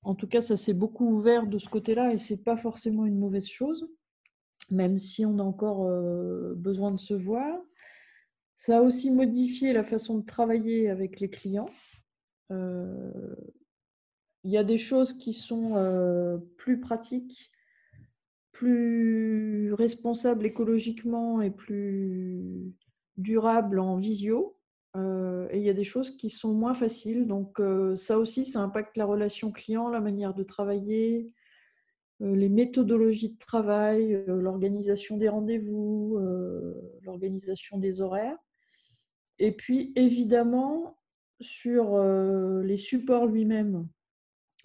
[0.03, 3.19] en tout cas, ça s'est beaucoup ouvert de ce côté-là et c'est pas forcément une
[3.19, 3.89] mauvaise chose,
[4.69, 7.59] même si on a encore euh, besoin de se voir.
[8.53, 11.69] Ça a aussi modifié la façon de travailler avec les clients.
[12.51, 13.35] Euh,
[14.43, 17.51] Il y a des choses qui sont euh, plus pratiques
[18.57, 22.73] plus responsable écologiquement et plus
[23.17, 24.56] durable en visio.
[24.95, 27.27] Euh, et il y a des choses qui sont moins faciles.
[27.27, 31.31] Donc euh, ça aussi, ça impacte la relation client, la manière de travailler,
[32.21, 36.19] euh, les méthodologies de travail, l'organisation des rendez-vous,
[37.03, 38.37] l'organisation des horaires.
[39.39, 40.97] Et puis évidemment,
[41.39, 41.99] sur
[42.63, 43.87] les supports lui-même,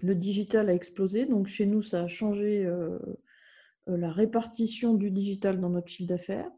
[0.01, 1.27] le digital a explosé.
[1.27, 2.67] Donc chez nous, ça a changé
[3.87, 6.51] la répartition du digital dans notre chiffre d'affaires.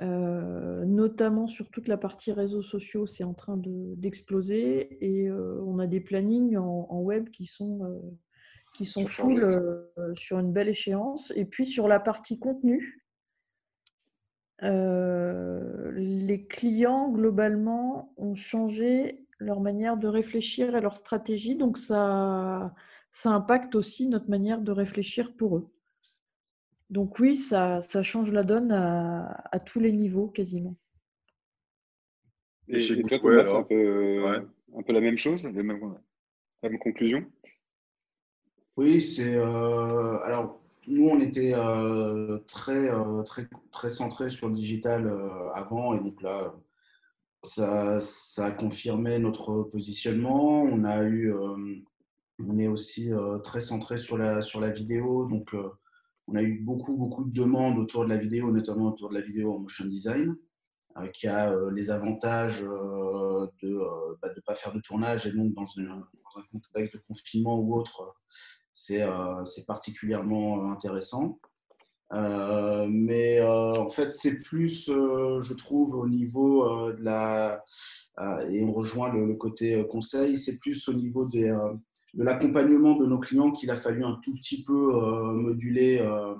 [0.00, 5.78] Euh, notamment sur toute la partie réseaux sociaux, c'est en train d'exploser et euh, on
[5.78, 8.00] a des plannings en, web qui sont, euh,
[8.74, 11.32] qui sont full sur une belle échéance.
[11.36, 13.04] Et puis sur la partie contenu,
[14.62, 22.72] les clients globalement ont changé leur manière de réfléchir et leur stratégie, donc ça,
[23.10, 25.68] ça impacte aussi notre manière de réfléchir pour eux.
[26.92, 30.76] Donc oui, ça, change la donne à, tous les niveaux quasiment.
[32.68, 34.26] Et, chez toi, c'est un peu,
[34.76, 35.80] un peu la même chose, la même,
[36.78, 37.24] conclusion?
[38.76, 39.36] Oui, c'est.
[39.36, 45.10] Euh, alors, nous, on était euh, très, euh, très, très centré sur le digital
[45.54, 46.54] avant, et donc là,
[47.42, 50.62] ça, ça confirmait notre positionnement.
[50.62, 51.32] On a eu.
[52.38, 55.54] on est aussi très centré sur la, sur la vidéo, donc
[56.28, 59.20] on a eu beaucoup, beaucoup de demandes autour de la vidéo, notamment autour de la
[59.20, 60.36] vidéo en motion design,
[60.98, 65.32] euh, qui a euh, les avantages euh, de ne bah, pas faire de tournage et
[65.32, 68.14] donc dans, un contexte de confinement ou autre,
[68.74, 69.04] c'est
[69.66, 71.38] particulièrement intéressant.
[72.10, 77.62] mais en fait, c'est plus, je trouve, au niveau de la.
[78.48, 81.54] et on rejoint le côté conseil, c'est plus au niveau des,
[82.14, 86.34] de l'accompagnement de nos clients qu'il a fallu un tout petit peu euh, moduler, euh,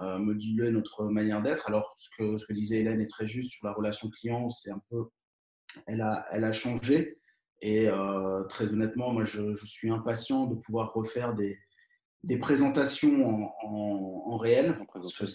[0.00, 1.68] euh, moduler notre manière d'être.
[1.68, 4.70] Alors, ce que, ce que disait Hélène est très juste sur la relation client, c'est
[4.70, 5.06] un peu,
[5.86, 7.18] elle a, elle a changé.
[7.62, 7.88] Et
[8.48, 11.58] très honnêtement, moi, je, suis impatient de pouvoir refaire des,
[12.24, 14.78] des présentations en, en, réel.
[14.94, 15.26] parce que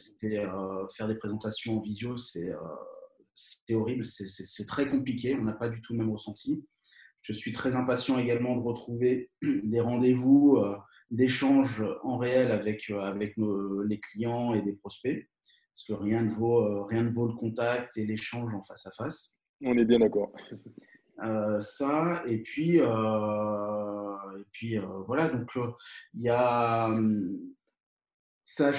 [0.95, 2.51] faire des présentations en visio, c'est
[3.75, 5.37] horrible, c'est très compliqué.
[5.39, 6.65] On n'a pas du tout le même ressenti.
[7.25, 10.75] Je suis très impatient également de retrouver des rendez-vous, euh,
[11.09, 13.33] d'échanges en réel avec, euh, avec
[13.87, 15.27] les clients et des prospects.
[15.73, 18.85] Parce que rien ne vaut, euh, rien ne vaut le contact et l'échange en face
[18.85, 19.39] à face.
[19.61, 20.31] On est bien d'accord.
[21.61, 25.49] ça, et puis, et puis voilà, donc
[26.13, 26.95] il y a
[28.43, 28.71] ça,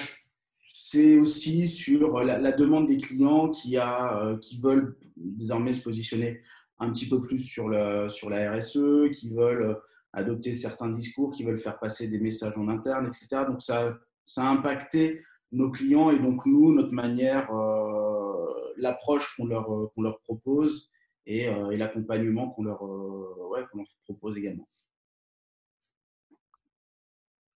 [0.73, 6.43] c'est aussi sur la, la, demande des clients qui, a, qui veulent désormais se positionner
[6.79, 9.75] un petit peu plus sur, la RSE, qui veulent euh,
[10.13, 13.45] adopter certains discours, qui veulent faire passer des messages en interne, etc.
[13.47, 19.47] Donc ça, ça a impacté nos clients et donc nous, notre manière, euh, l'approche qu'on
[19.47, 20.91] leur, euh, qu'on leur propose
[21.27, 22.79] et, l'accompagnement qu'on leur,
[24.05, 24.69] propose également.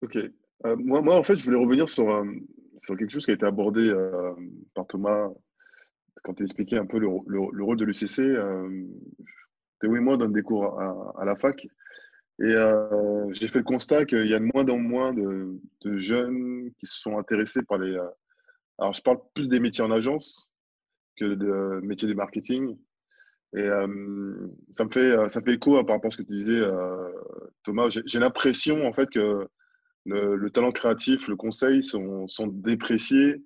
[0.01, 0.17] Ok.
[0.65, 2.07] moi, moi, en fait, je voulais revenir sur
[2.97, 3.93] quelque chose qui a été abordé
[4.75, 5.29] par Thomas
[6.23, 8.87] quand tu expliquais un peu le, rôle de l'UCC, euh,
[9.81, 11.67] Théo et moi donnent des cours à, la fac.
[12.41, 15.59] Et euh, j'ai fait le constat qu'il y a de moins en moins de,
[15.97, 17.97] jeunes qui se sont intéressés par les.
[17.97, 18.09] Euh,
[18.79, 20.49] alors, je parle plus des métiers en agence
[21.19, 22.77] que des métiers du marketing.
[23.57, 23.67] Et
[24.71, 26.61] ça, me fait, ça fait écho par rapport à ce que tu disais,
[27.65, 27.89] Thomas.
[27.89, 29.49] J'ai l'impression, en fait, que
[30.09, 33.39] le, talent créatif, le conseil sont, dépréciés euh,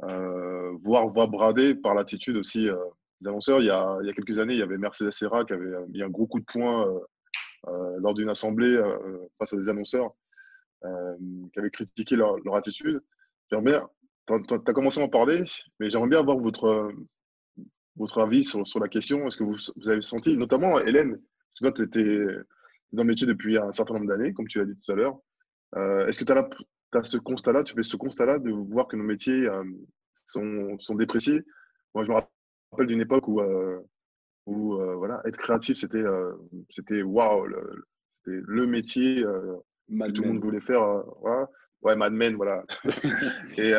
[0.00, 2.76] voire, voire bradé par l'attitude aussi euh,
[3.20, 3.60] des annonceurs.
[3.60, 5.86] Il y, a, il y, a, quelques années, il y avait Mercedes Serra qui avait
[5.88, 6.88] mis un gros coup de poing
[7.68, 8.80] euh, lors d'une assemblée
[9.38, 10.10] face à des annonceurs
[10.82, 13.00] qui avaient critiqué leur, leur attitude.
[13.50, 13.80] J'aimerais
[14.26, 15.42] tu as, commencé à en parler,
[15.80, 16.92] mais j'aimerais bien avoir votre,
[17.96, 19.26] votre avis sur, sur la question.
[19.26, 22.26] Est-ce que vous, vous, avez senti, notamment Hélène, parce que toi, tu étais
[22.92, 25.18] dans le métier depuis un certain nombre d'années, comme tu l'as dit tout à l'heure.
[26.06, 28.96] Est-ce que tu as, tu as ce constat-là, tu fais ce constat-là de voir que
[28.96, 29.64] nos métiers euh,
[30.24, 31.42] sont, sont, dépréciés.
[31.94, 33.80] Moi, je me rappelle d'une époque où, euh,
[34.46, 36.04] où euh, voilà, être créatif, c'était
[36.70, 37.46] c'était waouh,
[38.24, 40.82] c'était le métier que tout le monde voulait faire.
[41.20, 41.48] Voilà.
[41.82, 42.64] Ouais, Mad Men, voilà.
[43.56, 43.72] et,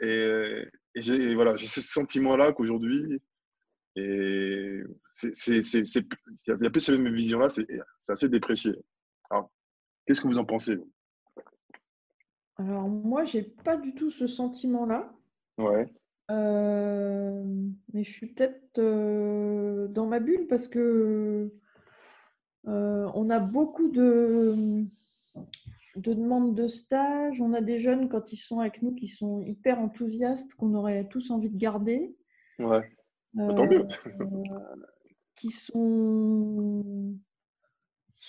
[0.00, 3.20] et, et voilà, j'ai ce sentiment-là qu'aujourd'hui,
[3.96, 4.80] et
[5.22, 7.66] il n'y a plus cette même vision-là, c'est
[8.08, 8.72] assez déprécié.
[9.30, 9.50] Alors,
[10.06, 10.78] qu'est-ce que vous en pensez
[12.58, 15.12] alors moi, j'ai pas du tout ce sentiment-là.
[15.58, 15.86] Ouais.
[16.30, 17.44] Euh,
[17.94, 21.50] mais je suis peut-être euh, dans ma bulle parce que
[22.66, 24.82] euh, on a beaucoup de,
[25.96, 27.40] de demandes de stage.
[27.40, 31.06] On a des jeunes quand ils sont avec nous qui sont hyper enthousiastes, qu'on aurait
[31.08, 32.14] tous envie de garder.
[32.58, 32.90] Ouais.
[33.34, 33.86] Bah, tant mieux.
[35.36, 37.14] qui sont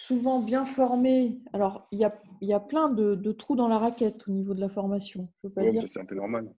[0.06, 1.40] souvent bien formés.
[1.52, 4.62] Alors, il y a, y a plein de, trous dans la raquette au niveau de
[4.62, 5.30] la formation.
[5.44, 6.54] Je veux pas dire c'est un peu normal.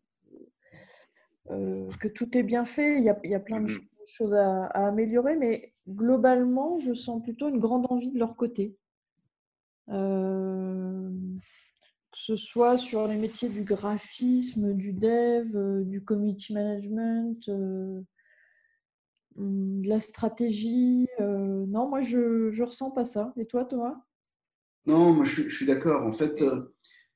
[1.50, 2.98] Euh, que tout est bien fait.
[3.00, 3.88] Il y a, y a plein de mm-hmm.
[4.06, 8.78] choses à, améliorer, mais globalement, je sens plutôt une grande envie de leur côté.
[9.90, 11.10] Euh,
[12.12, 17.50] que ce soit sur les métiers du graphisme, du dev, euh, du community management,
[19.38, 21.08] de la stratégie.
[21.20, 23.34] non, moi, je ne ressens pas ça.
[23.38, 23.96] Et toi, Thomas?
[24.86, 26.04] Non, moi, je, suis d'accord.
[26.04, 26.44] En fait,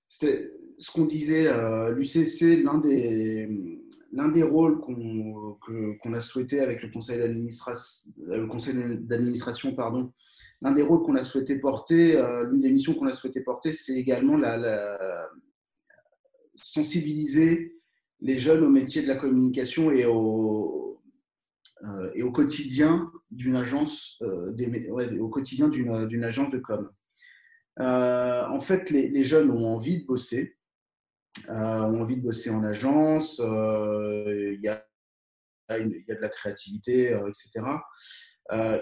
[0.08, 1.52] c'était ce qu'on disait,
[1.92, 3.80] l'UCC, l'un des,
[4.16, 7.20] l'un des rôles qu'on a souhaité avec le conseil
[9.00, 10.14] d'administration, pardon,
[10.62, 13.74] l'un des rôles qu'on a souhaité porter, euh, l'une des missions qu'on a souhaité porter,
[13.74, 15.28] c'est également la,
[16.56, 17.76] sensibiliser
[18.22, 20.85] les jeunes au métier de la communication et au,
[21.84, 24.54] euh, et au quotidien d'une agence, euh,
[25.20, 26.90] au quotidien d'une agence de com.
[27.78, 30.56] en fait, les, jeunes ont envie de bosser,
[31.50, 34.82] euh, ont envie de bosser en agence, euh, il y, a,
[35.70, 37.66] de la créativité, euh, etc.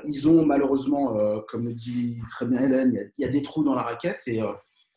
[0.03, 1.15] ils ont malheureusement,
[1.47, 4.41] comme le dit très bien Hélène, il y, a, des trous dans la raquette et,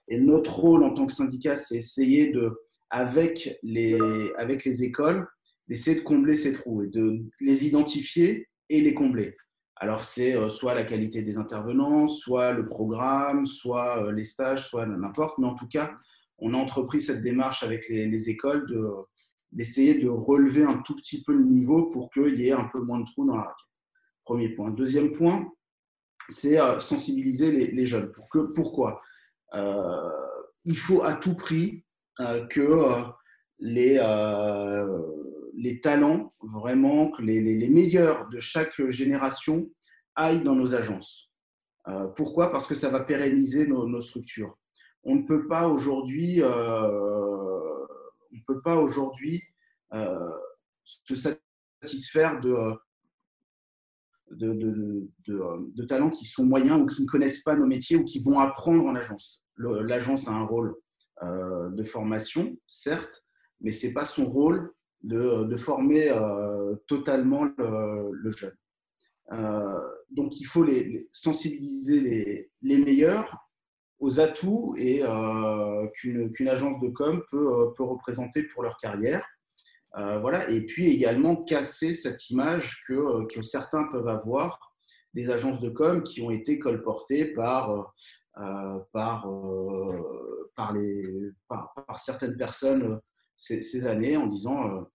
[0.09, 2.53] et notre rôle en tant que syndicat, c'est essayer de,
[2.91, 3.99] avec les,
[4.37, 5.27] avec les écoles,
[5.69, 9.37] d'essayer de combler ces trous et de les identifier et les combler.
[9.77, 15.37] Alors, c'est soit la qualité des intervenants, soit le programme, soit les stages, soit n'importe,
[15.39, 15.95] mais en tout cas,
[16.39, 18.89] on a entrepris cette démarche avec les, écoles de,
[19.53, 22.81] d'essayer de relever un tout petit peu le niveau pour qu'il y ait un peu
[22.81, 23.73] moins de trous dans la raquette.
[24.25, 24.71] Premier point.
[24.71, 25.51] Deuxième point,
[26.29, 28.11] c'est euh, sensibiliser les, jeunes.
[28.13, 29.01] Pour que, pourquoi?
[29.55, 30.11] Euh,
[30.65, 31.85] Il faut à tout prix
[32.21, 32.97] euh, que
[33.61, 33.99] les,
[35.57, 39.69] les talents, vraiment, que les, meilleurs de chaque génération
[40.15, 41.31] aillent dans nos agences.
[42.15, 42.51] pourquoi?
[42.53, 44.57] Parce que ça va pérenniser nos structures
[45.07, 47.87] on ne peut pas aujourd'hui, euh,
[48.33, 49.43] on peut pas aujourd'hui
[49.95, 50.31] euh,
[50.83, 52.75] se satisfaire de,
[54.33, 58.41] de, talents qui sont moyens ou qui ne connaissent pas nos métiers ou qui vont
[58.41, 59.45] apprendre en agence.
[59.57, 60.75] L'agence a un rôle
[61.23, 63.25] euh, de formation, certes,
[63.61, 64.73] mais ce n'est pas son rôle
[65.07, 66.13] de, former
[66.87, 68.57] totalement le, jeune.
[70.11, 73.47] donc il faut les, sensibiliser les, les meilleurs
[73.99, 79.27] aux atouts et euh, qu'une agence de com peut, euh, peut, représenter pour leur carrière.
[79.97, 80.49] Euh, voilà.
[80.51, 84.75] Et puis également casser cette image que, que, certains peuvent avoir
[85.15, 87.95] des agences de com qui ont été colportées par,
[88.93, 89.27] par,
[90.55, 93.01] par, les, par, certaines personnes
[93.35, 94.87] ces, années en disant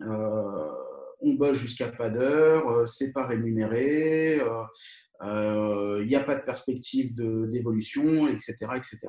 [0.00, 4.40] on bosse jusqu'à pas d'heure, c'est pas rémunéré,
[5.22, 9.08] il n'y a pas de perspective d'évolution, etc., etc.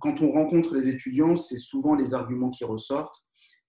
[0.00, 3.24] Quand on rencontre les étudiants, c'est souvent les arguments qui ressortent.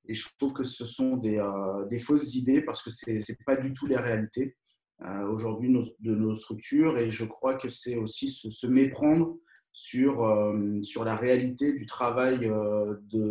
[0.08, 3.38] Et je trouve que ce sont des, euh, des fausses idées parce que ce n'est
[3.46, 4.56] pas du tout les réalités
[5.02, 6.98] euh, aujourd'hui de nos structures.
[6.98, 9.36] Et je crois que c'est aussi se, méprendre
[9.74, 13.26] sur, euh, sur la réalité du travail de,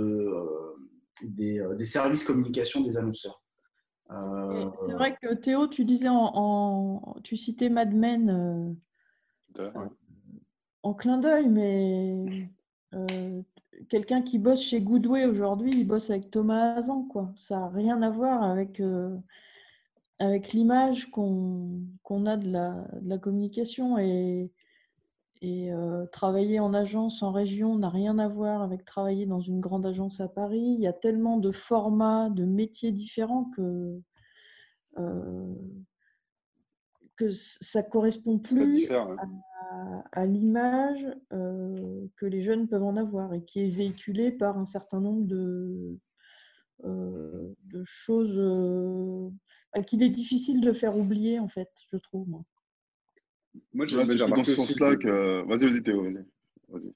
[1.23, 3.43] des, des, services communication des annonceurs.
[4.11, 8.77] C'est vrai que Théo, tu disais en, tu citais Mad Men
[9.59, 9.71] euh,
[10.83, 12.49] en clin d'œil, mais
[12.95, 13.43] euh,
[13.89, 17.33] quelqu'un qui bosse chez Goodway aujourd'hui, il bosse avec Thomas Hazan, quoi.
[17.37, 19.17] Ça n'a rien à voir avec, euh,
[20.19, 21.87] avec l'image qu'on
[22.27, 24.53] a de la, de la, communication et,
[25.45, 25.71] et
[26.11, 30.21] travailler en agence en région n'a rien à voir avec travailler dans une grande agence
[30.21, 30.75] à Paris.
[30.79, 34.01] Il y a tellement de formats, de métiers différents que,
[37.17, 38.89] que ça correspond plus
[40.13, 45.01] à, l'image que les jeunes peuvent en avoir et qui est véhiculée par un certain
[45.01, 45.99] nombre de,
[46.85, 48.41] de choses
[49.87, 52.29] qu'il est difficile de faire oublier, en fait, je trouve.
[52.29, 52.45] Moi.
[53.73, 55.43] Moi, j'ai remarqué dans ce sens-là que.
[55.47, 56.07] Vas-y, vas-y, Théo,
[56.69, 56.93] vas-y.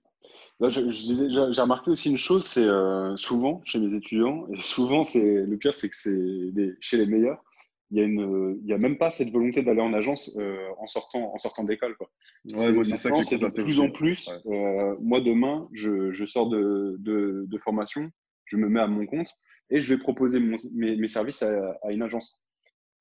[0.71, 5.57] j'ai remarqué aussi une chose, c'est euh, souvent chez mes étudiants, et souvent, c'est le
[5.57, 7.43] pire, c'est que c'est chez les meilleurs,
[7.91, 10.69] il y a une, il y a même pas cette volonté d'aller en agence euh,
[10.79, 12.11] en sortant, en sortant d'école, quoi.
[12.55, 14.31] Ouais, c'est ça c'est de plus en plus.
[14.47, 18.11] Euh, moi, demain, je, je sors de, de, de, formation,
[18.45, 19.35] je me mets à mon compte
[19.71, 22.43] et je vais proposer mes, mes, services à, à, une agence.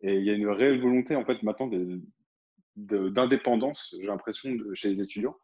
[0.02, 2.02] Et il y a une réelle volonté, en fait, maintenant, de,
[2.78, 5.36] d'indépendance, j'ai l'impression, chez les étudiants.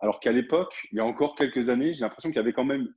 [0.00, 2.64] Alors qu'à l'époque, il y a encore quelques années, j'ai l'impression qu'il y avait quand
[2.64, 2.92] même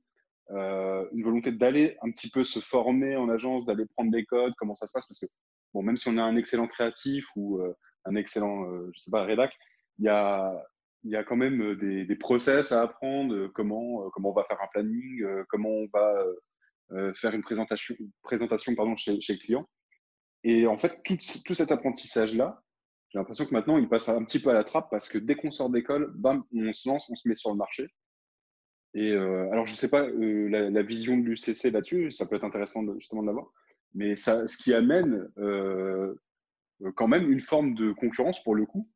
[0.50, 4.52] euh, une volonté d'aller un petit peu se former en agence, d'aller prendre des codes,
[4.58, 5.26] comment ça se passe, parce que
[5.72, 7.60] bon, même si on a un excellent créatif ou
[8.04, 9.52] un excellent, je sais pas, rédac,
[9.98, 10.52] il y a,
[11.04, 14.60] il y a quand même des, des process à apprendre, comment, comment on va faire
[14.60, 16.24] un planning, comment on va
[17.14, 19.68] faire une présentation, présentation pardon, chez, chez le client.
[20.42, 21.16] Et en fait, tout,
[21.46, 22.62] tout cet apprentissage-là,
[23.14, 25.36] j'ai l'impression que maintenant, il passe un petit peu à la trappe parce que dès
[25.36, 27.86] qu'on sort d'école, bam, on se lance, on se met sur le marché.
[28.92, 32.34] Et euh, alors, je ne sais pas euh, la, vision de l'UCC là-dessus, ça peut
[32.34, 33.52] être intéressant justement de l'avoir,
[33.94, 36.12] mais ça, ce qui amène euh,
[36.96, 38.90] quand même une forme de concurrence pour le coup,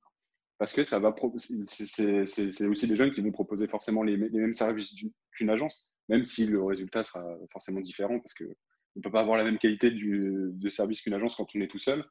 [0.58, 4.54] parce que ça va, c'est aussi des jeunes qui vont proposer forcément les, les mêmes
[4.54, 4.96] services
[5.30, 8.52] qu'une agence, même si le résultat sera forcément différent, parce qu'on
[8.96, 11.68] ne peut pas avoir la même qualité du, de service qu'une agence quand on est
[11.68, 12.04] tout seul.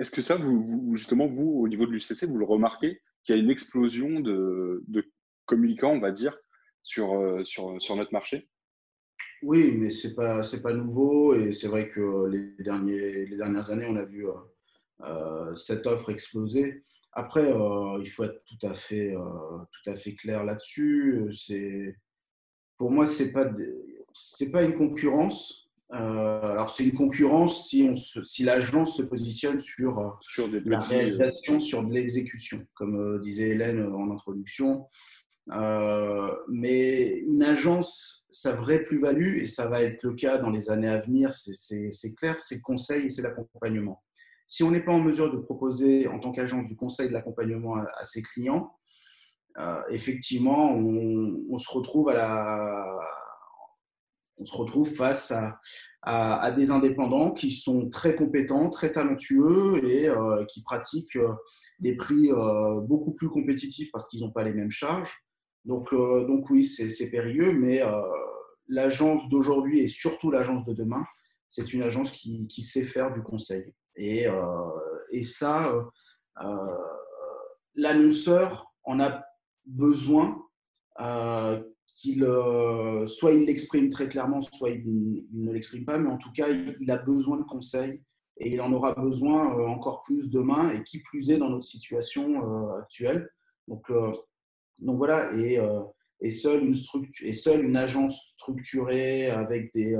[0.00, 3.38] Est-ce que ça, vous, justement, vous, au niveau de l'UCC, vous le remarquez qu'il y
[3.38, 4.82] a une explosion de,
[5.44, 6.38] communicants, on va dire,
[6.82, 8.48] sur, euh, sur, notre marché?
[9.42, 13.70] Oui, mais ce n'est pas, pas nouveau et c'est vrai que les, derniers, les dernières
[13.70, 14.32] années, on a vu euh,
[15.02, 16.82] euh, cette offre exploser.
[17.12, 17.52] Après,
[18.00, 21.28] il faut être tout à fait, tout à fait clair là-dessus.
[22.78, 23.50] Pour moi, ce n'est pas,
[24.52, 25.69] pas une concurrence.
[25.92, 30.60] Euh, alors, c'est une concurrence si, on si l'agence se positionne sur, euh, sur des
[30.60, 34.86] la réalisation, sur de l'exécution, comme euh, disait Hélène en introduction.
[36.48, 40.88] mais une agence, sa vraie plus-value, et ça va être le cas dans les années
[40.88, 44.02] à venir, c'est clair, c'est le conseil et c'est l'accompagnement.
[44.46, 47.14] Si on n'est pas en mesure de proposer en tant qu'agence du conseil et de
[47.14, 48.72] l'accompagnement à, ses clients,
[49.88, 53.00] effectivement, on, on, se retrouve à la,
[54.40, 55.32] on se retrouve face
[56.02, 61.32] à, des indépendants qui sont très compétents, très talentueux et euh, qui pratiquent euh,
[61.78, 65.14] des prix euh, beaucoup plus compétitifs parce qu'ils n'ont pas les mêmes charges.
[65.66, 67.82] Donc, donc oui, c'est périlleux, mais
[68.66, 71.04] l'agence d'aujourd'hui et surtout l'agence de demain,
[71.50, 73.74] c'est une agence qui, sait faire du conseil.
[73.94, 74.26] Et,
[75.10, 75.70] et ça,
[77.74, 79.22] l'annonceur en a
[79.66, 80.42] besoin
[81.96, 86.32] qu'il euh, soit il l'exprime très clairement, soit il, ne l'exprime pas, mais en tout
[86.32, 88.02] cas, il, a besoin de conseils
[88.38, 91.66] et il en aura besoin euh, encore plus demain et qui plus est dans notre
[91.66, 93.28] situation euh, actuelle.
[93.68, 93.86] Donc,
[94.80, 95.60] donc voilà, et,
[96.20, 99.96] et, seule une structure, et seule une agence structurée avec des,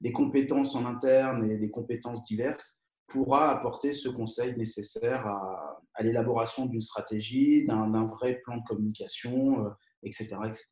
[0.00, 6.02] des compétences en interne et des compétences diverses pourra apporter ce conseil nécessaire à, à
[6.02, 9.70] l'élaboration d'une stratégie, d'un vrai plan de communication,
[10.02, 10.36] etc.
[10.46, 10.64] etc.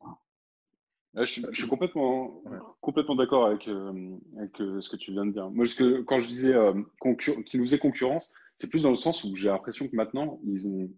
[1.15, 2.43] Je, suis, complètement,
[2.81, 5.49] complètement d'accord avec, euh, avec euh, ce que tu viens de dire.
[5.49, 6.73] Moi, que, quand je disais euh,
[7.19, 10.67] qu'ils nous faisaient concurrence, c'est plus dans le sens où j'ai l'impression que maintenant, ils
[10.67, 10.89] ont.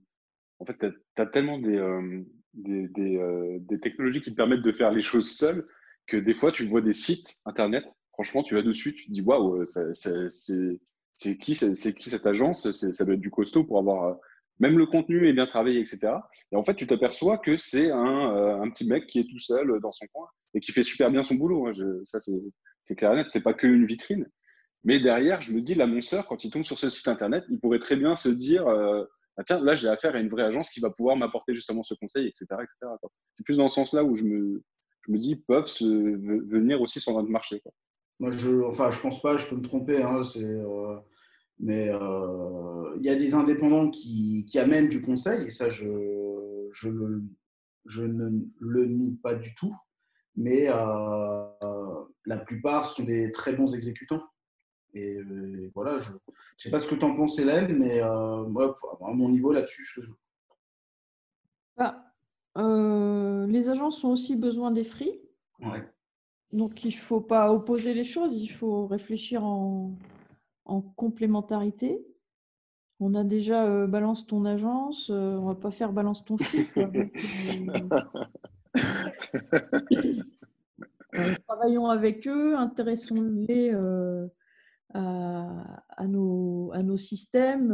[0.60, 4.72] En fait, tu as, tellement des, euh, des, des, des, technologies qui te permettent de
[4.72, 5.66] faire les choses seules
[6.08, 7.86] que des fois, tu vois des sites internet.
[8.14, 12.70] Franchement, tu vas dessus, tu te dis waouh, c'est qui, c'est qui cette agence?
[12.72, 14.20] Ça doit être du costaud pour avoir
[14.62, 16.14] même le contenu est bien travaillé, etc.
[16.52, 19.40] Et en fait, tu t'aperçois que c'est un, euh, un, petit mec qui est tout
[19.40, 21.68] seul dans son coin et qui fait super bien son boulot.
[21.68, 21.74] Hein.
[22.06, 23.28] ça, c'est clair et net.
[23.30, 24.30] C'est pas qu'une vitrine.
[24.84, 27.80] Mais derrière, je me dis, l'annonceur, quand il tombe sur ce site internet, il pourrait
[27.80, 29.04] très bien se dire euh,
[29.38, 31.96] ah, tiens, là, j'ai affaire à une vraie agence qui va pouvoir m'apporter justement ce
[31.96, 32.46] conseil, etc.
[32.52, 32.94] etc.
[33.36, 34.64] C'est plus dans ce sens-là où je me,
[35.08, 37.64] je me dis, ils peuvent venir aussi sur notre marché.
[38.20, 40.04] Moi, je, enfin, je pense pas, je peux me tromper.
[40.04, 40.44] Hein, c'est.
[40.44, 40.98] Euh,
[41.60, 45.88] mais euh, il y a des indépendants qui, amènent du conseil, et ça, je,
[46.72, 46.90] je,
[48.02, 49.76] ne le nie pas du tout.
[50.36, 51.46] Mais euh,
[52.26, 54.24] la plupart sont des très bons exécutants.
[54.94, 55.20] Et,
[55.76, 56.18] voilà, je ne
[56.58, 58.76] sais pas ce que tu en penses, Hélène, mais euh, moi,
[59.06, 60.02] à mon niveau là-dessus, je...
[61.78, 62.06] bah,
[63.48, 65.20] les agences ont aussi besoin des fris.
[66.52, 69.94] Donc, il ne faut pas opposer les choses, il faut réfléchir en,
[70.66, 72.06] en complémentarité.
[73.00, 76.70] On a déjà euh, balance ton agence, euh, on va pas faire balance ton site.
[81.14, 83.72] Euh, travaillons avec eux, intéressons-les
[84.94, 87.74] à, nos, à, nos, systèmes,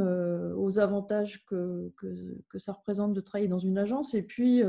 [0.57, 4.63] aux avantages que, que, ça représente de travailler dans une agence, et puis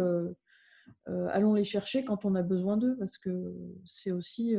[1.06, 3.54] allons les chercher quand on a besoin d'eux, parce que
[3.86, 4.54] c'est aussi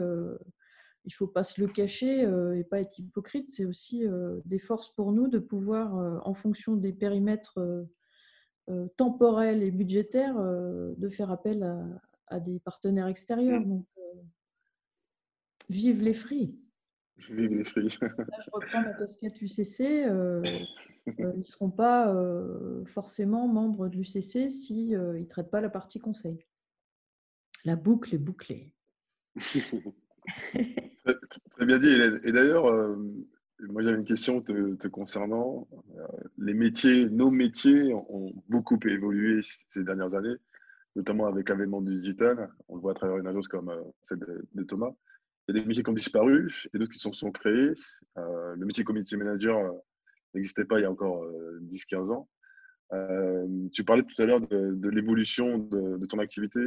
[1.05, 3.49] il ne faut pas se le cacher euh, et pas être hypocrite.
[3.51, 7.59] C'est aussi euh, des forces pour nous de pouvoir, euh, en fonction des périmètres
[8.97, 11.63] temporels et budgétaires, de faire appel
[12.27, 13.65] à, des partenaires extérieurs.
[13.65, 13.87] Donc,
[15.69, 16.55] vive les fris.
[17.31, 17.97] Vive les fris.
[17.99, 19.79] Là, je reprends ma casquette UCC.
[19.79, 22.15] ils ne seront pas
[22.85, 26.45] forcément membres de l'UCC s'ils ne traitent pas la partie conseil.
[27.65, 28.75] La boucle est bouclée.
[31.51, 32.19] très, bien dit, Hélène.
[32.23, 32.95] Et d'ailleurs, euh,
[33.59, 35.67] moi j'avais une question te, concernant.
[35.97, 36.07] Euh,
[36.37, 40.35] les métiers, nos métiers ont beaucoup évolué ces dernières années,
[40.95, 42.49] notamment avec l'avènement du digital.
[42.67, 44.91] On le voit à travers une agence comme euh, celle de, Thomas.
[45.47, 47.73] Il y a des métiers qui ont disparu et d'autres qui sont, créés.
[48.15, 49.73] Le métier community manager
[50.35, 51.25] n'existait pas il y a encore
[51.63, 52.29] 10-15 ans.
[53.73, 56.59] tu parlais tout à l'heure de, l'évolution de, ton activité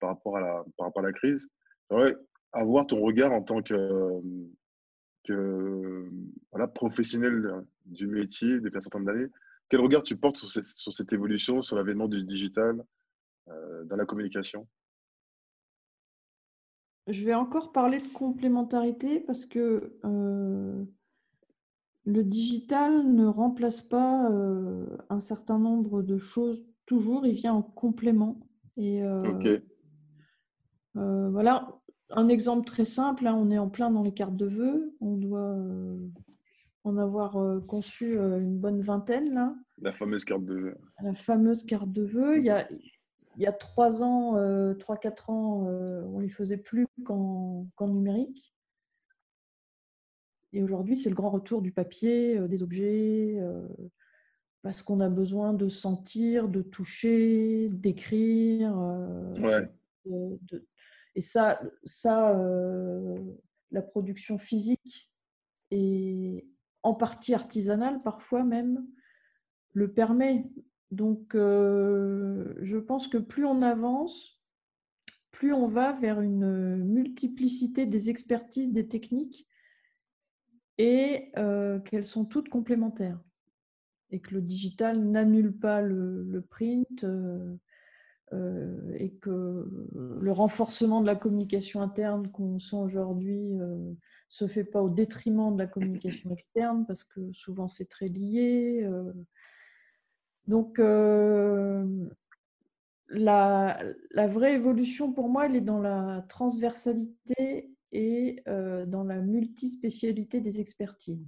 [0.00, 1.48] par rapport à la, par rapport à la crise.
[1.90, 2.16] J'aimerais
[2.52, 4.20] avoir ton regard en tant que
[6.50, 9.28] voilà, professionnel du métier depuis un certain nombre d'années,
[9.68, 12.82] quel regard tu portes sur cette, évolution, sur l'avènement du digital
[13.48, 14.66] euh, dans la communication?
[17.06, 20.84] Je vais encore parler de complémentarité parce que euh,
[22.04, 27.62] le digital ne remplace pas euh, un certain nombre de choses toujours, il vient en
[27.62, 28.40] complément.
[28.76, 29.02] Et
[30.94, 31.68] voilà,
[32.10, 34.94] un exemple très simple, hein, on est en plein dans les cartes de vœux.
[35.00, 35.98] On doit euh,
[36.84, 39.34] en avoir euh, conçu euh, une bonne vingtaine.
[39.34, 39.54] Là.
[39.80, 40.78] La fameuse carte de vœux.
[41.02, 42.38] La fameuse carte de vœux.
[42.38, 42.68] Il y a,
[43.36, 44.34] il y a trois ans,
[44.78, 48.52] trois, quatre ans, on ne les faisait plus qu'en numérique.
[50.52, 53.38] Et aujourd'hui, c'est le grand retour du papier, des objets,
[54.62, 58.76] parce qu'on a besoin de sentir, de toucher, d'écrire.
[59.40, 59.70] Ouais.
[60.04, 60.66] de,
[61.18, 63.18] et ça, ça euh,
[63.72, 65.10] la production physique
[65.72, 66.46] et
[66.84, 68.86] en partie artisanale parfois même
[69.72, 70.44] le permet.
[70.92, 74.40] Donc, euh, je pense que plus on avance,
[75.32, 79.48] plus on va vers une multiplicité des expertises, des techniques,
[80.78, 83.18] et euh, qu'elles sont toutes complémentaires.
[84.12, 87.04] Et que le digital n'annule pas le, print,
[88.98, 89.66] et que
[90.20, 93.94] le renforcement de la communication interne qu'on sent aujourd'hui ne euh,
[94.28, 98.82] se fait pas au détriment de la communication externe parce que souvent c'est très lié.
[98.84, 99.12] Euh.
[100.46, 100.78] Donc
[103.08, 103.78] la,
[104.26, 111.26] vraie évolution pour moi, elle est dans la transversalité et dans la multispécialité des expertises.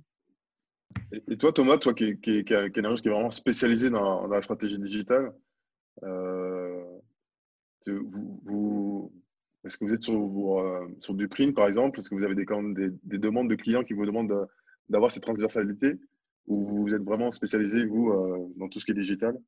[1.28, 5.32] Et toi, Thomas, toi qui, qui, qui, est vraiment spécialisé dans la stratégie digitale,
[6.03, 7.01] euh,
[9.64, 11.98] est-ce que vous êtes sur, euh, du print, par exemple?
[11.98, 12.46] Est-ce que vous avez des,
[13.03, 14.48] des, demandes de clients qui vous demandent
[14.88, 15.98] d'avoir cette transversalité?
[16.46, 19.38] Ou vous êtes vraiment spécialisé, vous, euh, dans tout ce qui est digital?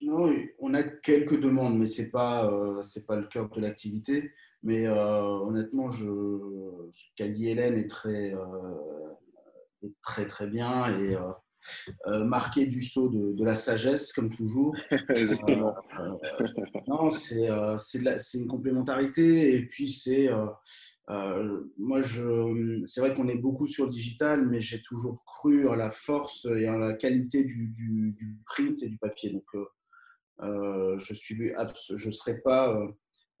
[0.00, 2.50] Non, on a quelques demandes, mais ce n'est pas,
[2.82, 4.30] c'est pas le cœur de l'activité.
[4.62, 6.04] Mais honnêtement, je,
[6.92, 8.34] ce qu'a dit Hélène est très,
[9.82, 10.94] est très, très bien.
[10.98, 11.16] Et
[12.06, 14.76] euh, marqué du sceau de, la sagesse, comme toujours.
[15.10, 15.74] Exactement.
[16.00, 16.48] Euh, euh,
[16.88, 19.54] non, c'est une complémentarité.
[19.54, 20.28] Et puis, c'est.
[21.08, 22.00] moi,
[22.84, 26.46] c'est vrai qu'on est beaucoup sur le digital, mais j'ai toujours cru à la force
[26.46, 29.32] et à la qualité du, du, print et du papier.
[29.32, 29.44] Donc,
[30.40, 31.52] je suis,
[31.94, 32.76] je serai pas,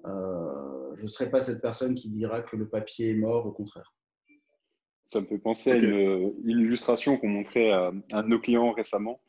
[0.04, 3.46] je serai pas cette personne qui dira que le papier est mort.
[3.46, 3.92] Au contraire.
[5.06, 9.20] Ça me fait penser à une, illustration qu'on montrait à, un de nos clients récemment.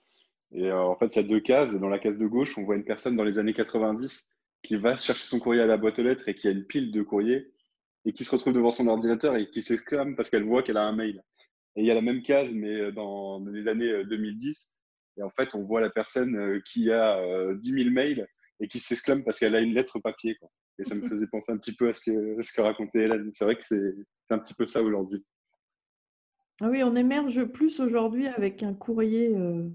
[0.51, 1.79] Et euh, en fait, il y a deux cases.
[1.79, 4.27] Dans la case de gauche, on voit une personne dans les années 90
[4.63, 6.91] qui va chercher son courrier à la boîte aux lettres et qui a une pile
[6.91, 7.51] de courriers
[8.05, 10.83] et qui se retrouve devant son ordinateur et qui s'exclame parce qu'elle voit qu'elle a
[10.83, 11.21] un mail.
[11.75, 14.79] Et il y a la même case, mais euh, dans les années 2010.
[15.19, 17.19] Euh, et en fait, on voit la personne qui a
[17.55, 18.27] 10 000 mails
[18.59, 20.35] et qui s'exclame parce qu'elle a une lettre papier.
[20.35, 20.49] Quoi.
[20.79, 23.31] Et ça me faisait penser un petit peu à ce que, ce que racontait Hélène.
[23.33, 23.95] C'est vrai que c'est
[24.29, 25.23] un petit peu ça aujourd'hui.
[26.59, 29.69] Ah oui, on émerge plus aujourd'hui avec un courrier euh,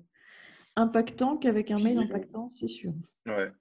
[0.74, 2.92] impactant qu'avec un mail impactant, c'est sûr.
[3.26, 3.52] Ouais.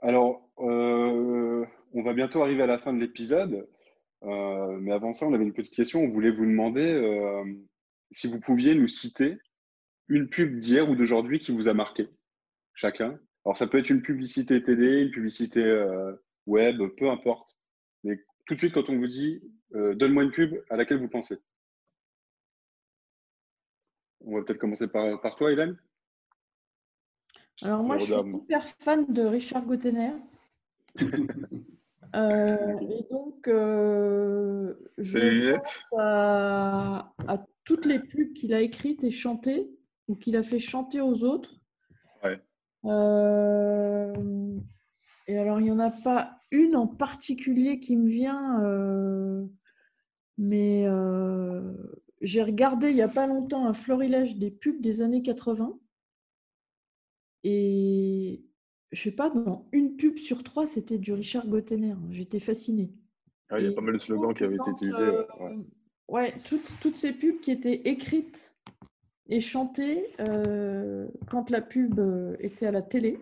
[0.00, 3.68] Alors, euh, on va bientôt arriver à la fin de l'épisode,
[4.22, 6.04] euh, mais avant ça, on avait une petite question.
[6.04, 7.44] On voulait vous demander
[8.12, 9.38] si vous pouviez nous citer
[10.06, 12.08] une pub d'hier ou d'aujourd'hui qui vous a marqué,
[12.74, 13.18] chacun.
[13.44, 15.64] Alors, ça peut être une publicité TD, une publicité
[16.46, 17.56] web, peu importe.
[18.04, 19.42] Mais tout de suite, quand on vous dit
[19.72, 21.38] donne-moi une pub à laquelle vous pensez.
[24.26, 25.78] On va peut-être commencer par, par toi, Hélène.
[27.62, 30.12] Alors moi, je suis hyper fan de Richard Gottener.
[32.14, 37.12] Euh, et donc, euh, je pense à,
[37.64, 39.68] toutes les pubs qu'il a écrites et chantées,
[40.08, 41.60] ou qu'il a fait chanter aux autres.
[42.24, 42.40] Ouais.
[42.86, 44.14] Euh,
[45.26, 48.62] et alors, il n'y en a pas une en particulier qui me vient,
[50.38, 50.86] mais
[52.20, 55.78] j'ai regardé il n'y a pas longtemps un florilège des pubs des années 80.
[57.44, 58.44] Et
[58.92, 61.94] je sais pas, dans une pub sur trois, c'était du Richard Gottener.
[62.10, 62.90] J'étais fascinée.
[63.48, 65.12] Ah, il y a pas mal de slogans qui avaient été utilisés.
[66.08, 68.54] Ouais, toutes, toutes ces pubs qui étaient écrites
[69.28, 73.20] et chantées euh, quand la pub euh, était à la télé.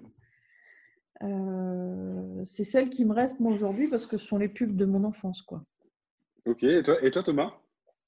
[1.22, 4.84] Euh, c'est celles qui me restent moi aujourd'hui parce que ce sont les pubs de
[4.84, 5.40] mon enfance.
[5.42, 5.64] Quoi.
[6.44, 7.54] Ok, et toi, et toi Thomas?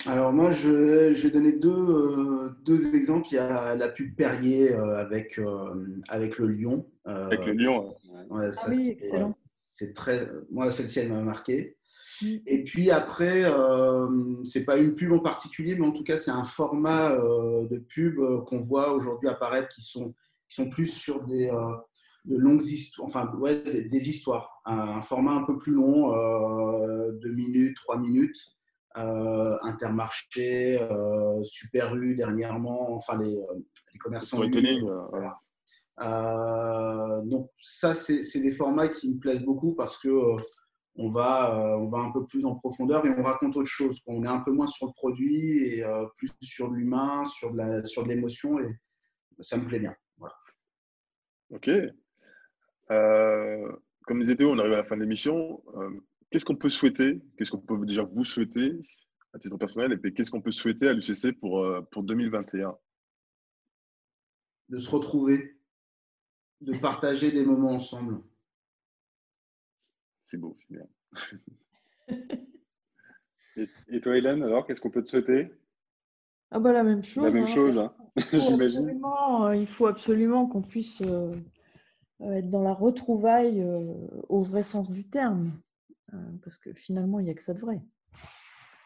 [0.04, 3.26] Alors moi, je, je vais donner deux, euh, deux exemples.
[3.32, 5.74] Il y a la pub Perrier euh, avec, euh,
[6.08, 6.86] avec le lion.
[7.08, 7.96] Euh, Avec le lion.
[8.12, 8.26] ouais.
[8.38, 9.36] ouais, ça, Ah oui, c'est- excellent.
[9.72, 10.28] C'est très.
[10.50, 11.76] Moi, celle-ci, elle m'a marqué.
[12.22, 12.26] Mm.
[12.46, 14.06] Et puis après, euh,
[14.44, 17.78] c'est pas une pub en particulier, mais en tout cas, c'est un format euh, de
[17.78, 20.14] pub euh, qu'on voit aujourd'hui apparaître qui sont,
[20.48, 21.74] qui sont plus sur des euh,
[22.26, 24.62] de longues histoires, enfin, ouais, des, des histoires.
[24.64, 28.55] Un, un format un peu plus long, euh, deux minutes, trois minutes.
[28.98, 33.54] Euh, Intermarché, euh, Super U dernièrement, enfin les, euh,
[33.92, 34.36] les commerçants.
[34.84, 35.38] Euh, Voilà.
[37.24, 40.08] Donc ça, c'est des formats qui me plaisent beaucoup parce que
[40.98, 44.00] on va, on va un peu plus en profondeur et on raconte autre chose.
[44.06, 45.84] On est un peu moins sur le produit et
[46.16, 48.68] plus sur l'humain, sur de la- sur de l'émotion et
[49.40, 49.94] ça me plaît bien.
[50.16, 50.34] Voilà.
[51.50, 51.68] Ok.
[52.90, 53.72] Euh,
[54.06, 55.62] comme disait Théo, on arrive à la fin de l'émission.
[55.76, 55.90] Euh,
[56.36, 57.22] qu'est-ce qu'on peut souhaiter?
[57.38, 58.78] Qu'est-ce qu'on peut déjà vous souhaiter
[59.32, 59.92] à titre personnel?
[59.92, 62.76] Et puis qu'est-ce qu'on peut souhaiter à l'UCC pour, euh, pour 2021
[64.68, 65.58] De se retrouver,
[66.60, 68.20] de partager des moments ensemble.
[70.26, 70.86] C'est beau, c'est bien.
[73.58, 75.50] Et, et toi, Hélène, alors, qu'est-ce qu'on peut te souhaiter?
[76.50, 77.24] Ah bah la même chose.
[77.24, 77.46] La même hein.
[77.46, 78.80] chose, hein, Il faut j'imagine.
[78.80, 81.32] absolument- Il faut absolument qu'on puisse euh,
[82.20, 83.94] euh, être dans la retrouvaille euh,
[84.28, 85.58] au vrai sens du terme.
[86.14, 87.80] Euh, parce que finalement, il n'y a que ça de vrai.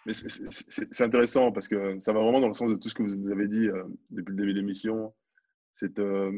[0.06, 3.02] Mais c'est- intéressant parce que ça va vraiment dans le sens de tout ce que
[3.02, 5.14] vous avez dit euh, depuis le début de l'émission.
[5.74, 6.32] Cette, euh,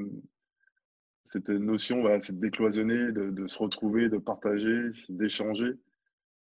[1.25, 5.73] cette notion, voilà, c'est de décloisonner, de, se retrouver, de partager, d'échanger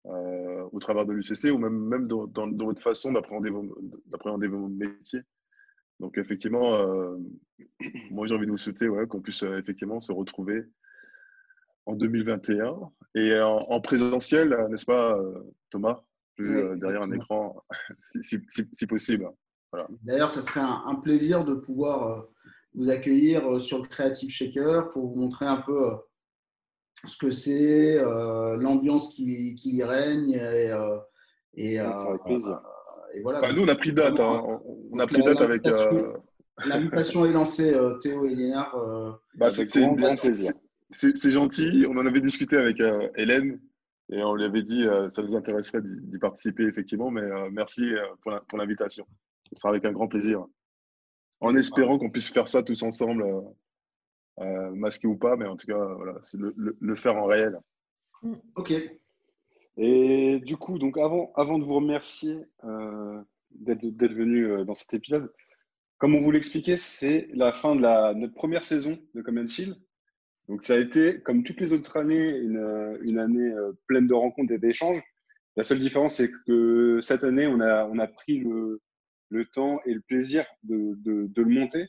[0.06, 3.50] au travers de l'UCC ou même, même dans, dans- dans votre façon d'appréhender
[4.48, 5.22] vos, métiers.
[6.00, 6.80] Donc effectivement,
[8.10, 10.64] moi j'ai envie de vous souhaiter qu'on puisse effectivement se retrouver
[11.86, 16.02] en 2021 et en, en présentiel, n'est-ce pas euh, Thomas
[16.36, 17.56] Plus, Oui, euh, derrière un écran,
[18.00, 19.30] si, si- si- si possible.
[20.04, 22.22] D'ailleurs, ce serait un, un plaisir de pouvoir euh,
[22.74, 25.96] vous accueillir euh, sur le Creative Shaker pour vous montrer un peu euh,
[27.06, 30.32] ce que c'est, euh, l'ambiance qui, qui y règne.
[30.34, 30.98] Et, euh,
[31.56, 32.62] et, Ah, c'est avec euh, plaisir.
[33.14, 33.42] et voilà.
[33.42, 34.20] Bah, nous, on a pris date.
[34.20, 34.42] hein.
[34.46, 35.66] On, on a pris la- date avec.
[35.66, 36.18] l'invitation- euh,
[37.30, 38.76] est lancée, euh, Théo et Lénard.
[38.76, 40.52] euh, bah, c'est- c'est grand, une- grand c'est- plaisir.
[40.92, 41.86] C'est gentil.
[41.88, 43.60] On en avait discuté avec euh, Hélène
[44.12, 47.12] et on lui avait dit euh, ça nous intéresserait d'y participer effectivement.
[47.12, 48.04] Mais euh, merci euh,
[48.48, 49.06] pour l'invitation.
[49.52, 50.46] Ce sera avec un grand plaisir.
[51.42, 53.42] En espérant qu'on puisse faire ça tous ensemble, euh,
[54.40, 57.26] euh, masqué ou pas, mais en tout cas, voilà, c'est le, le- le faire en
[57.26, 57.58] réel.
[58.56, 58.74] Ok.
[59.78, 63.22] Et du coup, donc avant, avant de vous remercier euh,
[63.52, 65.32] d'être venu euh, dans cet épisode,
[65.98, 69.48] comme on vous l'expliquait, c'est la fin de la, notre première saison de Come and
[69.48, 69.76] Chill.
[70.50, 74.16] Donc ça a été, comme toutes les autres années, une, euh, année euh, pleine de
[74.16, 75.02] rencontres et d'échanges.
[75.56, 78.82] La seule différence, c'est que cette année, on a, pris le,
[79.54, 81.88] temps et le plaisir de, le monter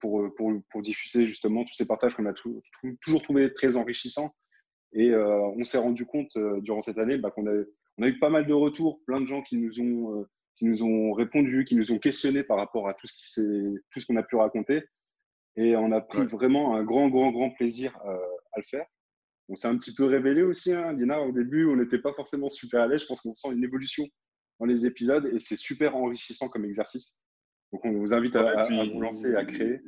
[0.00, 4.32] pour, pour, diffuser justement tous ces partages qu'on a tou- tou- toujours trouvé très enrichissants.
[4.92, 8.30] Et euh, on s'est rendu compte euh, durant cette année bah, qu'on a, eu pas
[8.30, 10.24] mal de retours, plein de gens qui nous ont, euh,
[10.56, 14.22] qui nous ont répondu, qui nous ont questionnés par rapport à tout ce qu'on a
[14.24, 14.82] pu raconter.
[15.56, 16.26] Et on a pris Ouais.
[16.26, 18.16] vraiment un grand, grand, grand plaisir euh,
[18.52, 18.86] à le faire.
[19.48, 21.20] On s'est un petit peu révélé aussi, hein, Lina.
[21.20, 23.02] Au début, on n'était pas forcément super à l'aise.
[23.02, 24.04] Je pense qu'on sent une évolution
[24.58, 27.18] dans les épisodes et c'est super enrichissant comme exercice.
[27.72, 29.80] Donc, on vous invite à, Ouais, à- à puis- vous lancer, à créer.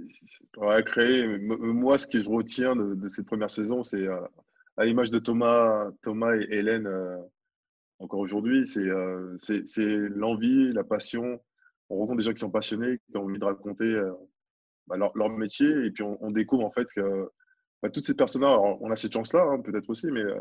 [0.60, 1.38] À créer.
[1.38, 4.20] Moi, ce que je retiens de, de cette première saison, c'est euh,
[4.76, 7.16] à l'image de Thomas, Thomas et Hélène, euh,
[7.98, 8.88] encore aujourd'hui, c'est
[9.38, 11.40] c'est- c'est l'envie, la passion.
[11.88, 13.84] On rencontre des gens qui sont passionnés, qui ont envie de raconter
[14.86, 17.28] bah, leur, leur métier, et puis on, découvre en fait que
[17.82, 20.40] bah, toutes ces personnes-là, on a cette chance-là, hein, peut-être aussi, mais euh,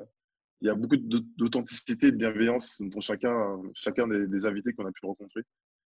[0.62, 4.86] il y a beaucoup d'aut- d'authenticité et de bienveillance dans chacun, chacun des, invités qu'on
[4.86, 5.42] a pu rencontrer.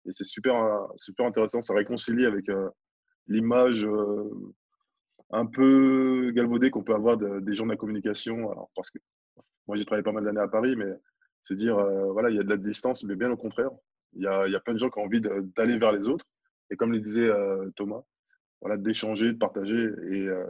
[0.07, 0.55] Et c'est super,
[0.97, 2.68] super intéressant, ça réconcilie avec euh,
[3.26, 4.30] l'image euh,
[5.30, 8.51] un peu galvaudée qu'on peut avoir de- des gens de la communication.
[8.51, 8.99] Alors, parce que
[9.66, 10.92] moi, j'ai travaillé pas mal d'années à Paris, mais
[11.42, 11.76] se dire,
[12.12, 13.70] voilà, il y a de la distance, mais bien au contraire.
[14.14, 16.09] Il y a, il y a plein de gens qui ont envie d'aller vers les
[16.09, 16.24] autres.
[16.70, 17.30] Et comme le disait
[17.76, 18.03] Thomas,
[18.61, 19.89] voilà, d'échanger, de partager.
[20.11, 20.45] Et, euh,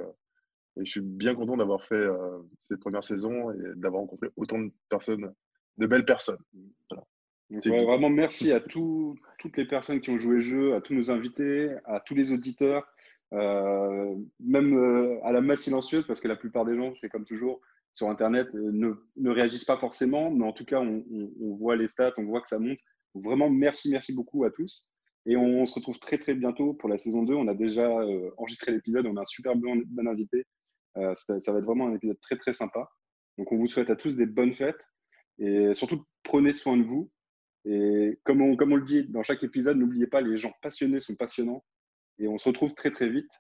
[0.78, 4.58] et je suis bien content d'avoir fait euh, cette première saison et d'avoir rencontré autant
[4.58, 5.32] de personnes,
[5.78, 6.38] de belles personnes.
[6.90, 7.04] Donc,
[7.50, 10.94] ouais, vraiment merci à tout- toutes les personnes qui ont joué le jeu, à tous
[10.94, 12.86] nos invités, à tous les auditeurs,
[13.32, 17.24] euh, même euh, à la masse silencieuse, parce que la plupart des gens, c'est comme
[17.24, 17.60] toujours,
[17.92, 21.04] sur Internet ne, ne, réagissent pas forcément, mais en tout cas, on,
[21.40, 22.78] on, voit les stats, on voit que ça monte.
[23.14, 24.88] Vraiment, merci, merci beaucoup à tous.
[25.26, 27.34] Et on, se retrouve très, très bientôt pour la saison 2.
[27.34, 27.90] On a déjà
[28.36, 30.44] enregistré l'épisode, on a un super bon, invité.
[30.94, 32.88] Ça, ça, va être vraiment un épisode très, très sympa.
[33.36, 34.86] Donc, on vous souhaite à tous des bonnes fêtes
[35.38, 37.10] et surtout, prenez soin de vous.
[37.64, 41.00] Et comme on, comme on le dit dans chaque épisode, n'oubliez pas, les gens passionnés
[41.00, 41.64] sont passionnants.
[42.18, 43.30] Et on se retrouve très, très vite.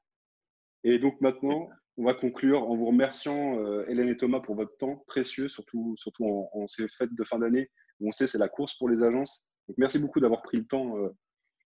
[0.84, 4.76] Et donc maintenant, on va conclure en vous remerciant, euh, Hélène et Thomas, pour votre
[4.76, 7.70] temps précieux, surtout, surtout en, ces fêtes de fin d'année
[8.00, 9.50] où on sait c'est la course pour les agences.
[9.68, 11.12] Donc merci beaucoup d'avoir pris le temps euh, euh,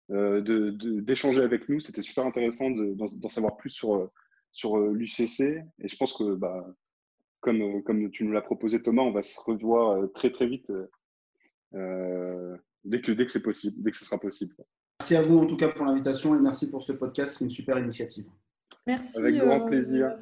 [0.10, 1.80] d'échanger avec nous.
[1.80, 4.10] C'était super intéressant d'en savoir plus sur,
[4.52, 5.42] sur l'UCC.
[5.80, 6.66] Et je pense que, bah,
[7.40, 10.72] comme, comme tu nous l'as proposé, Thomas, on va se revoir très très vite
[11.74, 14.56] dès que, dès que c'est possible, dès que ce sera possible.
[15.02, 17.38] Merci à vous en tout cas pour l'invitation et merci pour ce podcast.
[17.38, 18.26] C'est une super initiative.
[18.86, 19.18] Merci.
[19.20, 20.18] Avec grand euh, plaisir.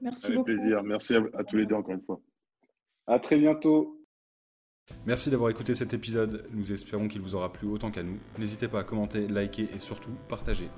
[0.00, 0.82] merci Avec plaisir.
[0.82, 2.20] Merci à, tous les deux encore une fois.
[3.06, 4.01] À très bientôt.
[5.04, 6.46] Merci d'avoir écouté cet épisode.
[6.52, 8.18] Nous espérons qu'il vous aura plu autant qu'à nous.
[8.38, 10.68] N'hésitez pas à commenter, liker et surtout partager.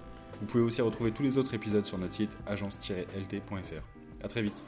[0.41, 4.25] Vous pouvez aussi retrouver tous les autres épisodes sur notre site agence-lt.fr.
[4.25, 4.63] À très vite.